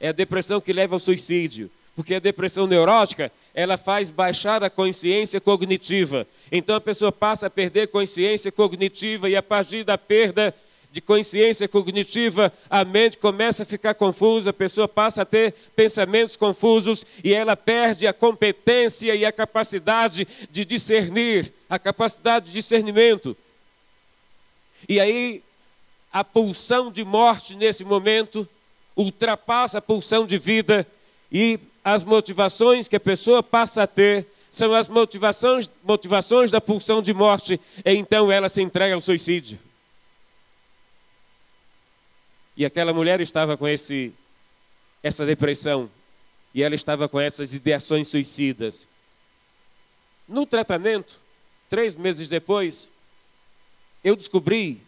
É 0.00 0.08
a 0.08 0.12
depressão 0.12 0.62
que 0.62 0.72
leva 0.72 0.94
ao 0.94 0.98
suicídio. 0.98 1.70
Porque 1.94 2.14
a 2.14 2.20
depressão 2.20 2.66
neurótica, 2.66 3.30
ela 3.54 3.76
faz 3.76 4.10
baixar 4.10 4.64
a 4.64 4.70
consciência 4.70 5.38
cognitiva. 5.42 6.26
Então 6.50 6.74
a 6.74 6.80
pessoa 6.80 7.12
passa 7.12 7.48
a 7.48 7.50
perder 7.50 7.88
consciência 7.88 8.50
cognitiva 8.50 9.28
e 9.28 9.36
a 9.36 9.42
partir 9.42 9.84
da 9.84 9.98
perda 9.98 10.54
de 10.92 11.00
consciência 11.00 11.66
cognitiva, 11.66 12.52
a 12.68 12.84
mente 12.84 13.16
começa 13.16 13.62
a 13.62 13.66
ficar 13.66 13.94
confusa, 13.94 14.50
a 14.50 14.52
pessoa 14.52 14.86
passa 14.86 15.22
a 15.22 15.24
ter 15.24 15.54
pensamentos 15.74 16.36
confusos 16.36 17.06
e 17.24 17.32
ela 17.32 17.56
perde 17.56 18.06
a 18.06 18.12
competência 18.12 19.14
e 19.14 19.24
a 19.24 19.32
capacidade 19.32 20.28
de 20.50 20.66
discernir, 20.66 21.50
a 21.68 21.78
capacidade 21.78 22.46
de 22.46 22.52
discernimento. 22.52 23.34
E 24.86 25.00
aí 25.00 25.42
a 26.12 26.22
pulsão 26.22 26.92
de 26.92 27.04
morte 27.04 27.56
nesse 27.56 27.84
momento 27.84 28.46
ultrapassa 28.94 29.78
a 29.78 29.82
pulsão 29.82 30.26
de 30.26 30.36
vida 30.36 30.86
e 31.32 31.58
as 31.82 32.04
motivações 32.04 32.86
que 32.86 32.96
a 32.96 33.00
pessoa 33.00 33.42
passa 33.42 33.84
a 33.84 33.86
ter 33.86 34.26
são 34.50 34.74
as 34.74 34.90
motivações, 34.90 35.70
motivações 35.82 36.50
da 36.50 36.60
pulsão 36.60 37.00
de 37.00 37.14
morte, 37.14 37.58
e 37.82 37.94
então 37.94 38.30
ela 38.30 38.50
se 38.50 38.60
entrega 38.60 38.94
ao 38.94 39.00
suicídio. 39.00 39.58
E 42.56 42.64
aquela 42.64 42.92
mulher 42.92 43.20
estava 43.20 43.56
com 43.56 43.66
esse, 43.66 44.12
essa 45.02 45.24
depressão, 45.24 45.90
e 46.54 46.62
ela 46.62 46.74
estava 46.74 47.08
com 47.08 47.18
essas 47.18 47.54
ideações 47.54 48.08
suicidas. 48.08 48.86
No 50.28 50.44
tratamento, 50.44 51.18
três 51.68 51.96
meses 51.96 52.28
depois, 52.28 52.92
eu 54.04 54.14
descobri 54.14 54.80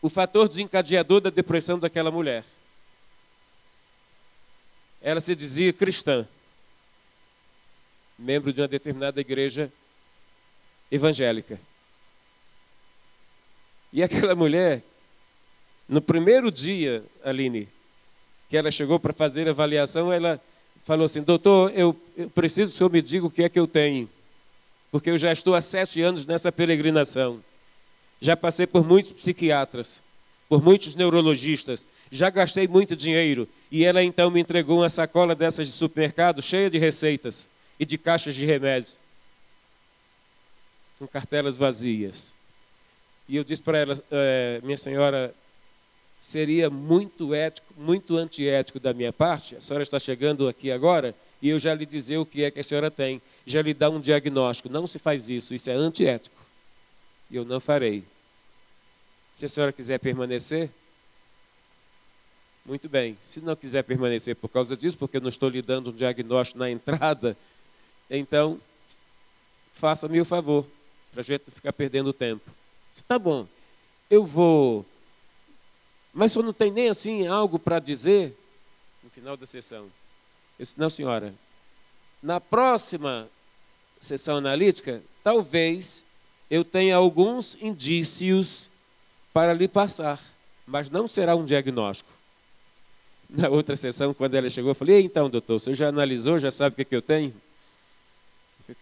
o 0.00 0.08
fator 0.08 0.48
desencadeador 0.48 1.20
da 1.20 1.30
depressão 1.30 1.78
daquela 1.78 2.10
mulher. 2.10 2.44
Ela 5.02 5.20
se 5.20 5.34
dizia 5.34 5.72
cristã 5.72 6.26
membro 8.18 8.52
de 8.52 8.60
uma 8.60 8.66
determinada 8.66 9.20
igreja 9.20 9.72
evangélica. 10.90 11.58
E 13.92 14.02
aquela 14.02 14.34
mulher, 14.34 14.82
no 15.88 16.02
primeiro 16.02 16.52
dia, 16.52 17.02
Aline, 17.24 17.66
que 18.50 18.56
ela 18.56 18.70
chegou 18.70 18.98
para 19.00 19.12
fazer 19.12 19.48
a 19.48 19.52
avaliação, 19.52 20.12
ela 20.12 20.40
falou 20.84 21.06
assim: 21.06 21.22
Doutor, 21.22 21.72
eu, 21.74 21.96
eu 22.16 22.28
preciso 22.30 22.70
que 22.70 22.74
o 22.74 22.78
senhor 22.78 22.90
me 22.90 23.02
diga 23.02 23.26
o 23.26 23.30
que 23.30 23.42
é 23.42 23.48
que 23.48 23.58
eu 23.58 23.66
tenho, 23.66 24.08
porque 24.90 25.10
eu 25.10 25.18
já 25.18 25.32
estou 25.32 25.54
há 25.54 25.62
sete 25.62 26.02
anos 26.02 26.26
nessa 26.26 26.52
peregrinação. 26.52 27.40
Já 28.20 28.36
passei 28.36 28.66
por 28.66 28.84
muitos 28.84 29.12
psiquiatras, 29.12 30.02
por 30.48 30.62
muitos 30.62 30.94
neurologistas, 30.94 31.86
já 32.10 32.30
gastei 32.30 32.66
muito 32.66 32.96
dinheiro. 32.96 33.48
E 33.70 33.84
ela 33.84 34.02
então 34.02 34.30
me 34.30 34.40
entregou 34.40 34.78
uma 34.78 34.88
sacola 34.88 35.34
dessas 35.34 35.68
de 35.68 35.72
supermercado 35.72 36.42
cheia 36.42 36.68
de 36.68 36.78
receitas 36.78 37.48
e 37.78 37.86
de 37.86 37.96
caixas 37.96 38.34
de 38.34 38.44
remédios, 38.44 38.98
com 40.98 41.06
cartelas 41.06 41.56
vazias. 41.56 42.34
E 43.28 43.36
eu 43.36 43.44
disse 43.44 43.62
para 43.62 43.78
ela, 43.78 44.02
é, 44.10 44.60
minha 44.64 44.76
senhora, 44.76 45.34
seria 46.18 46.68
muito 46.68 47.32
ético, 47.34 47.72
muito 47.76 48.16
antiético 48.16 48.80
da 48.80 48.92
minha 48.92 49.12
parte, 49.12 49.56
a 49.56 49.60
senhora 49.60 49.82
está 49.82 49.98
chegando 49.98 50.48
aqui 50.48 50.70
agora, 50.70 51.14
e 51.40 51.48
eu 51.48 51.58
já 51.58 51.74
lhe 51.74 51.86
dizer 51.86 52.18
o 52.18 52.26
que 52.26 52.42
é 52.42 52.50
que 52.50 52.60
a 52.60 52.64
senhora 52.64 52.90
tem, 52.90 53.22
já 53.46 53.62
lhe 53.62 53.72
dar 53.72 53.90
um 53.90 54.00
diagnóstico. 54.00 54.68
Não 54.68 54.86
se 54.86 54.98
faz 54.98 55.28
isso, 55.28 55.54
isso 55.54 55.70
é 55.70 55.74
antiético. 55.74 56.36
E 57.30 57.36
eu 57.36 57.44
não 57.44 57.60
farei. 57.60 58.02
Se 59.32 59.44
a 59.44 59.48
senhora 59.48 59.72
quiser 59.72 59.98
permanecer, 60.00 60.68
muito 62.66 62.88
bem. 62.88 63.16
Se 63.22 63.40
não 63.40 63.54
quiser 63.54 63.84
permanecer 63.84 64.34
por 64.34 64.48
causa 64.48 64.76
disso, 64.76 64.98
porque 64.98 65.16
eu 65.16 65.20
não 65.20 65.28
estou 65.28 65.48
lhe 65.48 65.62
dando 65.62 65.90
um 65.90 65.92
diagnóstico 65.92 66.58
na 66.58 66.68
entrada, 66.68 67.36
então, 68.10 68.60
faça-me 69.72 70.20
o 70.20 70.24
favor, 70.24 70.66
para 71.12 71.20
a 71.20 71.24
gente 71.24 71.50
ficar 71.50 71.72
perdendo 71.72 72.12
tempo. 72.12 72.50
Tá 73.06 73.18
bom, 73.18 73.46
eu 74.10 74.24
vou. 74.24 74.84
Mas 76.18 76.32
só 76.32 76.42
não 76.42 76.52
tem 76.52 76.72
nem 76.72 76.88
assim 76.88 77.28
algo 77.28 77.60
para 77.60 77.78
dizer 77.78 78.36
no 79.04 79.08
final 79.08 79.36
da 79.36 79.46
sessão. 79.46 79.84
Eu 79.84 80.64
disse, 80.64 80.74
não, 80.76 80.90
senhora. 80.90 81.32
Na 82.20 82.40
próxima 82.40 83.28
sessão 84.00 84.38
analítica, 84.38 85.00
talvez 85.22 86.04
eu 86.50 86.64
tenha 86.64 86.96
alguns 86.96 87.54
indícios 87.62 88.68
para 89.32 89.54
lhe 89.54 89.68
passar, 89.68 90.20
mas 90.66 90.90
não 90.90 91.06
será 91.06 91.36
um 91.36 91.44
diagnóstico. 91.44 92.10
Na 93.30 93.48
outra 93.48 93.76
sessão, 93.76 94.12
quando 94.12 94.34
ela 94.34 94.50
chegou, 94.50 94.72
eu 94.72 94.74
falei: 94.74 95.02
então, 95.02 95.30
doutor, 95.30 95.60
você 95.60 95.72
já 95.72 95.86
analisou, 95.86 96.40
já 96.40 96.50
sabe 96.50 96.72
o 96.72 96.76
que, 96.76 96.82
é 96.82 96.84
que 96.84 96.96
eu 96.96 97.02
tenho? 97.02 97.32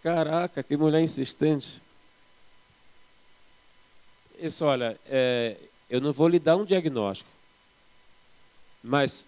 Caraca, 0.02 0.62
que 0.62 0.74
mulher 0.74 1.02
insistente. 1.02 1.82
Isso, 4.38 4.64
olha, 4.64 4.98
é, 5.04 5.58
eu 5.88 6.00
não 6.00 6.12
vou 6.12 6.28
lhe 6.28 6.38
dar 6.38 6.56
um 6.56 6.64
diagnóstico, 6.64 7.30
mas 8.82 9.26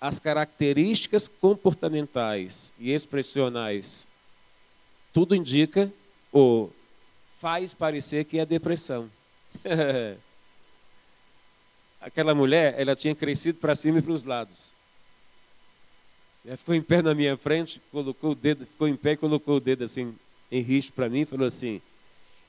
as 0.00 0.18
características 0.18 1.26
comportamentais 1.28 2.72
e 2.78 2.92
expressionais, 2.92 4.06
tudo 5.12 5.34
indica 5.34 5.92
ou 6.30 6.72
faz 7.38 7.72
parecer 7.72 8.24
que 8.24 8.38
é 8.38 8.46
depressão. 8.46 9.10
Aquela 12.00 12.34
mulher, 12.34 12.74
ela 12.78 12.94
tinha 12.94 13.14
crescido 13.14 13.58
para 13.58 13.74
cima 13.74 13.98
e 13.98 14.02
para 14.02 14.12
os 14.12 14.24
lados. 14.24 14.74
Ela 16.44 16.56
ficou 16.56 16.74
em 16.74 16.82
pé 16.82 17.02
na 17.02 17.14
minha 17.14 17.36
frente, 17.36 17.80
colocou 17.90 18.32
o 18.32 18.34
dedo, 18.34 18.64
ficou 18.64 18.86
em 18.86 18.94
pé 18.94 19.12
e 19.12 19.16
colocou 19.16 19.56
o 19.56 19.60
dedo 19.60 19.82
assim 19.82 20.14
em 20.52 20.60
risco 20.60 20.92
para 20.92 21.08
mim 21.08 21.22
e 21.22 21.24
falou 21.24 21.46
assim: 21.46 21.80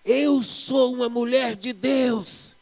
Eu 0.05 0.43
sou 0.43 0.93
uma 0.93 1.09
mulher 1.09 1.55
de 1.55 1.73
Deus. 1.73 2.56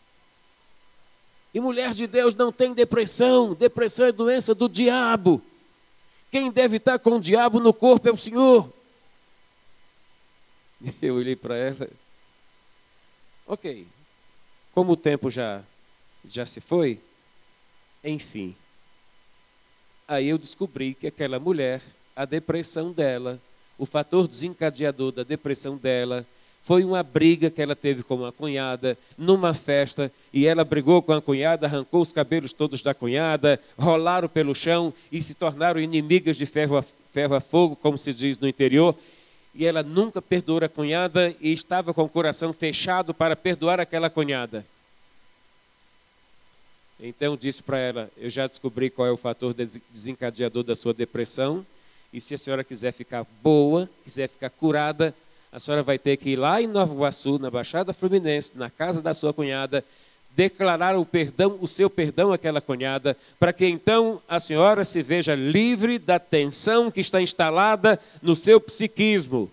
E 1.55 1.59
mulher 1.59 1.95
de 1.95 2.05
Deus 2.05 2.35
não 2.35 2.51
tem 2.51 2.71
depressão, 2.73 3.55
depressão 3.55 4.05
é 4.05 4.11
doença 4.11 4.53
do 4.53 4.69
diabo. 4.69 5.41
Quem 6.29 6.51
deve 6.51 6.77
estar 6.77 6.99
com 6.99 7.11
o 7.11 7.19
diabo 7.19 7.59
no 7.59 7.73
corpo 7.73 8.07
é 8.07 8.11
o 8.11 8.17
Senhor. 8.17 8.71
Eu 11.01 11.15
olhei 11.15 11.35
para 11.35 11.55
ela. 11.55 11.89
Ok. 13.47 13.87
Como 14.71 14.91
o 14.91 14.97
tempo 14.97 15.31
já, 15.31 15.63
já 16.25 16.45
se 16.45 16.59
foi, 16.59 16.99
enfim, 18.03 18.53
Aí 20.07 20.27
eu 20.27 20.37
descobri 20.37 20.93
que 20.93 21.07
aquela 21.07 21.39
mulher, 21.39 21.81
a 22.15 22.25
depressão 22.25 22.91
dela, 22.91 23.39
o 23.75 23.87
fator 23.87 24.27
desencadeador 24.27 25.11
da 25.11 25.23
depressão 25.23 25.77
dela, 25.77 26.25
foi 26.65 26.83
uma 26.83 27.03
briga 27.03 27.51
que 27.51 27.61
ela 27.61 27.75
teve 27.75 28.01
com 28.01 28.15
uma 28.15 28.31
cunhada 28.31 28.97
numa 29.15 29.53
festa 29.53 30.11
e 30.33 30.47
ela 30.47 30.63
brigou 30.65 30.99
com 30.99 31.13
a 31.13 31.21
cunhada, 31.21 31.67
arrancou 31.67 32.01
os 32.01 32.11
cabelos 32.11 32.51
todos 32.53 32.81
da 32.81 32.91
cunhada, 32.91 33.59
rolaram 33.77 34.27
pelo 34.27 34.55
chão 34.55 34.91
e 35.11 35.21
se 35.21 35.35
tornaram 35.35 35.79
inimigas 35.79 36.37
de 36.37 36.45
ferro 36.47 36.75
a, 36.75 36.81
ferro 36.81 37.35
a 37.35 37.39
fogo, 37.39 37.75
como 37.75 37.99
se 37.99 38.11
diz 38.15 38.39
no 38.39 38.47
interior. 38.47 38.95
E 39.53 39.63
ela 39.63 39.83
nunca 39.83 40.23
perdoou 40.23 40.63
a 40.63 40.67
cunhada 40.67 41.35
e 41.39 41.53
estava 41.53 41.93
com 41.93 42.01
o 42.01 42.09
coração 42.09 42.51
fechado 42.51 43.13
para 43.13 43.35
perdoar 43.35 43.79
aquela 43.79 44.09
cunhada. 44.09 44.65
Então 46.99 47.37
disse 47.37 47.61
para 47.61 47.77
ela: 47.77 48.09
Eu 48.17 48.29
já 48.31 48.47
descobri 48.47 48.89
qual 48.89 49.07
é 49.07 49.11
o 49.11 49.17
fator 49.17 49.53
desencadeador 49.53 50.63
da 50.63 50.73
sua 50.73 50.95
depressão. 50.95 51.63
E 52.11 52.19
se 52.19 52.33
a 52.33 52.37
senhora 52.39 52.63
quiser 52.63 52.91
ficar 52.91 53.23
boa, 53.43 53.87
quiser 54.03 54.29
ficar 54.29 54.49
curada, 54.49 55.13
a 55.55 55.59
senhora 55.59 55.81
vai 55.81 55.97
ter 55.97 56.17
que 56.17 56.31
ir 56.31 56.35
lá 56.35 56.61
em 56.61 56.67
Nova 56.67 56.93
Iguaçu, 56.93 57.39
na 57.39 57.49
Baixada 57.49 57.93
Fluminense, 57.93 58.51
na 58.55 58.69
casa 58.69 59.01
da 59.01 59.13
sua 59.13 59.33
cunhada, 59.33 59.85
declarar 60.35 60.97
o 60.97 61.05
perdão, 61.05 61.57
o 61.61 61.67
seu 61.67 61.89
perdão 61.89 62.33
àquela 62.33 62.59
cunhada, 62.59 63.15
para 63.39 63.53
que 63.53 63.65
então 63.65 64.21
a 64.27 64.37
senhora 64.37 64.83
se 64.83 65.01
veja 65.01 65.33
livre 65.33 65.97
da 65.97 66.19
tensão 66.19 66.91
que 66.91 66.99
está 66.99 67.21
instalada 67.21 67.97
no 68.21 68.35
seu 68.35 68.59
psiquismo. 68.59 69.49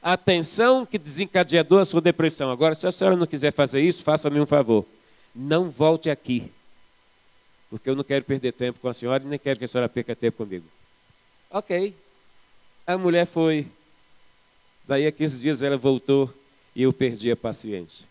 A 0.00 0.16
tensão 0.16 0.86
que 0.86 0.98
desencadeou 0.98 1.80
a 1.80 1.84
sua 1.84 2.00
depressão. 2.00 2.52
Agora, 2.52 2.72
se 2.72 2.86
a 2.86 2.92
senhora 2.92 3.16
não 3.16 3.26
quiser 3.26 3.52
fazer 3.52 3.80
isso, 3.80 4.04
faça-me 4.04 4.38
um 4.40 4.46
favor 4.46 4.86
não 5.36 5.68
volte 5.68 6.08
aqui, 6.08 6.50
porque 7.68 7.90
eu 7.90 7.94
não 7.94 8.02
quero 8.02 8.24
perder 8.24 8.52
tempo 8.52 8.80
com 8.80 8.88
a 8.88 8.94
senhora 8.94 9.22
e 9.22 9.26
nem 9.26 9.38
quero 9.38 9.58
que 9.58 9.66
a 9.66 9.68
senhora 9.68 9.88
perca 9.88 10.16
tempo 10.16 10.38
comigo. 10.38 10.64
Ok. 11.50 11.94
A 12.86 12.96
mulher 12.96 13.26
foi. 13.26 13.66
Daí 14.86 15.06
a 15.06 15.12
15 15.12 15.40
dias 15.40 15.62
ela 15.62 15.76
voltou 15.76 16.32
e 16.74 16.82
eu 16.82 16.92
perdi 16.92 17.30
a 17.30 17.36
paciente. 17.36 18.06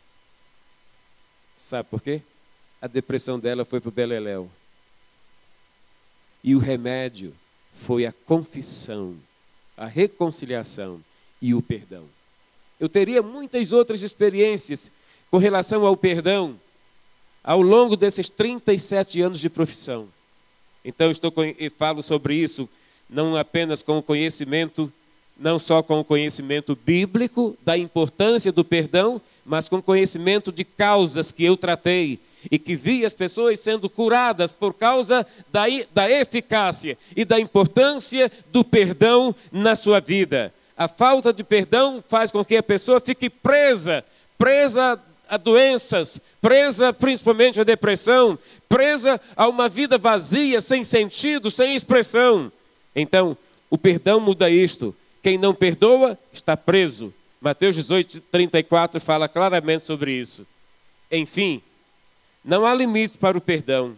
Sabe 1.56 1.90
por 1.90 2.02
quê? 2.02 2.22
A 2.82 2.88
depressão 2.88 3.40
dela 3.40 3.64
foi 3.64 3.80
para 3.80 3.90
o 3.90 3.92
Beleléu. 3.92 4.50
E 6.44 6.54
o 6.54 6.60
remédio 6.60 7.34
foi 7.74 8.06
a 8.06 8.12
confissão, 8.12 9.16
a 9.78 9.86
reconciliação 9.86 11.02
e 11.42 11.54
o 11.54 11.62
perdão. 11.62 12.04
Eu 12.80 12.90
teria 12.90 13.22
muitas 13.22 13.72
outras 13.72 14.02
experiências 14.02 14.92
com 15.32 15.38
relação 15.38 15.86
ao 15.86 15.96
perdão, 15.96 16.60
ao 17.44 17.62
longo 17.62 17.96
desses 17.96 18.30
37 18.30 19.22
anos 19.22 19.40
de 19.40 19.50
profissão. 19.50 20.08
Então, 20.84 21.10
estou 21.10 21.34
falo 21.78 22.04
sobre 22.04 22.36
isso 22.36 22.70
não 23.10 23.36
apenas 23.36 23.82
com 23.84 23.98
o 23.98 24.04
conhecimento, 24.04 24.92
não 25.38 25.60
só 25.60 25.84
com 25.84 26.00
o 26.00 26.04
conhecimento 26.04 26.78
bíblico 26.86 27.58
da 27.64 27.78
importância 27.78 28.52
do 28.52 28.64
perdão, 28.64 29.22
mas 29.46 29.68
com 29.68 29.82
conhecimento 29.82 30.52
de 30.52 30.64
causas 30.64 31.32
que 31.32 31.44
eu 31.44 31.58
tratei 31.58 32.20
e 32.50 32.58
que 32.58 32.76
via 32.76 33.08
as 33.08 33.14
pessoas 33.14 33.60
sendo 33.60 33.90
curadas 33.90 34.52
por 34.52 34.74
causa 34.74 35.26
da, 35.52 35.64
da 35.94 36.10
eficácia 36.10 36.98
e 37.16 37.26
da 37.26 37.40
importância 37.40 38.32
do 38.52 38.64
perdão 38.64 39.36
na 39.52 39.76
sua 39.76 40.00
vida. 40.00 40.54
A 40.78 40.88
falta 40.88 41.32
de 41.32 41.44
perdão 41.44 42.04
faz 42.08 42.32
com 42.32 42.44
que 42.44 42.58
a 42.58 42.64
pessoa 42.64 43.00
fique 43.00 43.30
presa, 43.30 44.04
presa 44.38 45.00
a 45.28 45.38
doenças, 45.38 46.20
presa 46.42 46.94
principalmente 46.94 47.60
à 47.60 47.64
depressão, 47.64 48.38
presa 48.70 49.20
a 49.36 49.48
uma 49.48 49.68
vida 49.68 49.98
vazia, 49.98 50.62
sem 50.62 50.84
sentido, 50.84 51.50
sem 51.50 51.76
expressão. 51.76 52.52
Então, 52.96 53.38
o 53.70 53.78
perdão 53.78 54.20
muda 54.20 54.50
isto. 54.50 54.96
Quem 55.26 55.40
não 55.40 55.56
perdoa 55.56 56.16
está 56.32 56.56
preso. 56.56 57.12
Mateus 57.42 57.74
18, 57.74 58.22
34 58.30 59.02
fala 59.02 59.28
claramente 59.28 59.82
sobre 59.82 60.12
isso. 60.12 60.46
Enfim, 61.12 61.64
não 62.44 62.64
há 62.64 62.76
limites 62.76 63.16
para 63.16 63.36
o 63.36 63.42
perdão. 63.42 63.98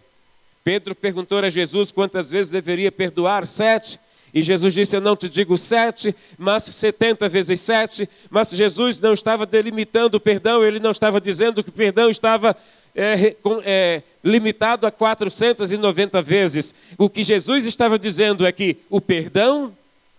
Pedro 0.63 0.95
perguntou 0.95 1.39
a 1.39 1.49
Jesus 1.49 1.91
quantas 1.91 2.32
vezes 2.32 2.49
deveria 2.49 2.89
perdoar. 2.93 3.45
Sete. 3.45 3.99
E 4.34 4.41
Jesus 4.41 4.73
disse: 4.73 4.95
Eu 4.95 5.01
não 5.01 5.17
te 5.17 5.28
digo 5.28 5.57
sete, 5.57 6.15
mas 6.38 6.63
setenta 6.63 7.28
vezes 7.28 7.59
sete. 7.59 8.07
Mas 8.30 8.51
Jesus 8.51 8.97
não 8.97 9.11
estava 9.11 9.45
delimitando 9.45 10.15
o 10.15 10.21
perdão, 10.21 10.63
ele 10.63 10.80
não 10.80 10.91
estava 10.91 11.19
dizendo 11.19 11.61
que 11.61 11.69
o 11.69 11.73
perdão 11.73 12.09
estava 12.09 12.55
é, 12.95 13.36
é, 13.65 14.01
limitado 14.23 14.88
a 14.88 14.91
490 14.91 16.21
vezes. 16.21 16.73
O 16.97 17.09
que 17.09 17.21
Jesus 17.21 17.65
estava 17.65 17.99
dizendo 17.99 18.45
é 18.45 18.51
que 18.53 18.78
o 18.89 19.01
perdão 19.01 19.75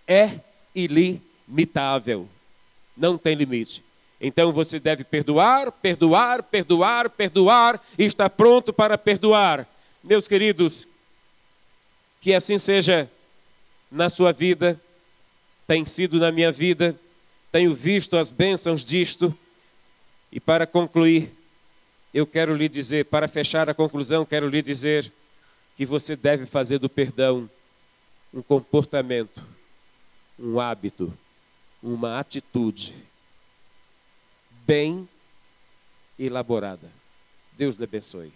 é 0.06 0.32
ilimitável, 0.78 2.28
não 2.96 3.18
tem 3.18 3.34
limite. 3.34 3.82
Então 4.20 4.52
você 4.52 4.80
deve 4.80 5.04
perdoar, 5.04 5.70
perdoar, 5.70 6.42
perdoar, 6.42 7.10
perdoar 7.10 7.80
e 7.96 8.04
está 8.04 8.28
pronto 8.28 8.72
para 8.72 8.98
perdoar. 8.98 9.66
Meus 10.02 10.26
queridos, 10.26 10.86
que 12.20 12.34
assim 12.34 12.58
seja 12.58 13.10
na 13.90 14.08
sua 14.08 14.32
vida, 14.32 14.80
tem 15.66 15.86
sido 15.86 16.18
na 16.18 16.32
minha 16.32 16.50
vida, 16.50 16.98
tenho 17.52 17.74
visto 17.74 18.16
as 18.16 18.30
bênçãos 18.30 18.84
disto. 18.84 19.36
E 20.32 20.40
para 20.40 20.66
concluir, 20.66 21.30
eu 22.12 22.26
quero 22.26 22.54
lhe 22.54 22.68
dizer, 22.68 23.06
para 23.06 23.28
fechar 23.28 23.68
a 23.70 23.74
conclusão, 23.74 24.24
quero 24.24 24.48
lhe 24.48 24.62
dizer 24.62 25.10
que 25.76 25.86
você 25.86 26.16
deve 26.16 26.44
fazer 26.44 26.78
do 26.78 26.88
perdão 26.88 27.48
um 28.34 28.42
comportamento, 28.42 29.42
um 30.38 30.60
hábito, 30.60 31.12
uma 31.82 32.18
atitude 32.18 32.94
bem 34.66 35.08
elaborada. 36.18 36.90
Deus 37.56 37.76
lhe 37.76 37.84
abençoe. 37.84 38.32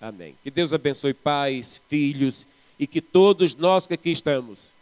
Amém. 0.00 0.34
Que 0.42 0.50
Deus 0.50 0.72
abençoe 0.72 1.14
pais, 1.14 1.82
filhos 1.88 2.46
e 2.78 2.86
que 2.86 3.00
todos 3.00 3.54
nós 3.54 3.86
que 3.86 3.94
aqui 3.94 4.10
estamos, 4.10 4.74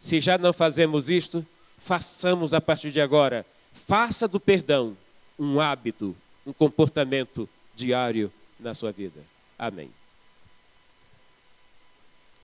se 0.00 0.20
já 0.20 0.36
não 0.36 0.52
fazemos 0.52 1.08
isto, 1.08 1.46
façamos 1.78 2.52
a 2.52 2.60
partir 2.60 2.90
de 2.90 3.00
agora. 3.00 3.46
Faça 3.72 4.26
do 4.26 4.40
perdão 4.40 4.96
um 5.38 5.60
hábito, 5.60 6.14
um 6.44 6.52
comportamento 6.52 7.48
diário 7.76 8.32
na 8.58 8.74
sua 8.74 8.90
vida. 8.90 9.20
Amém. 9.58 9.90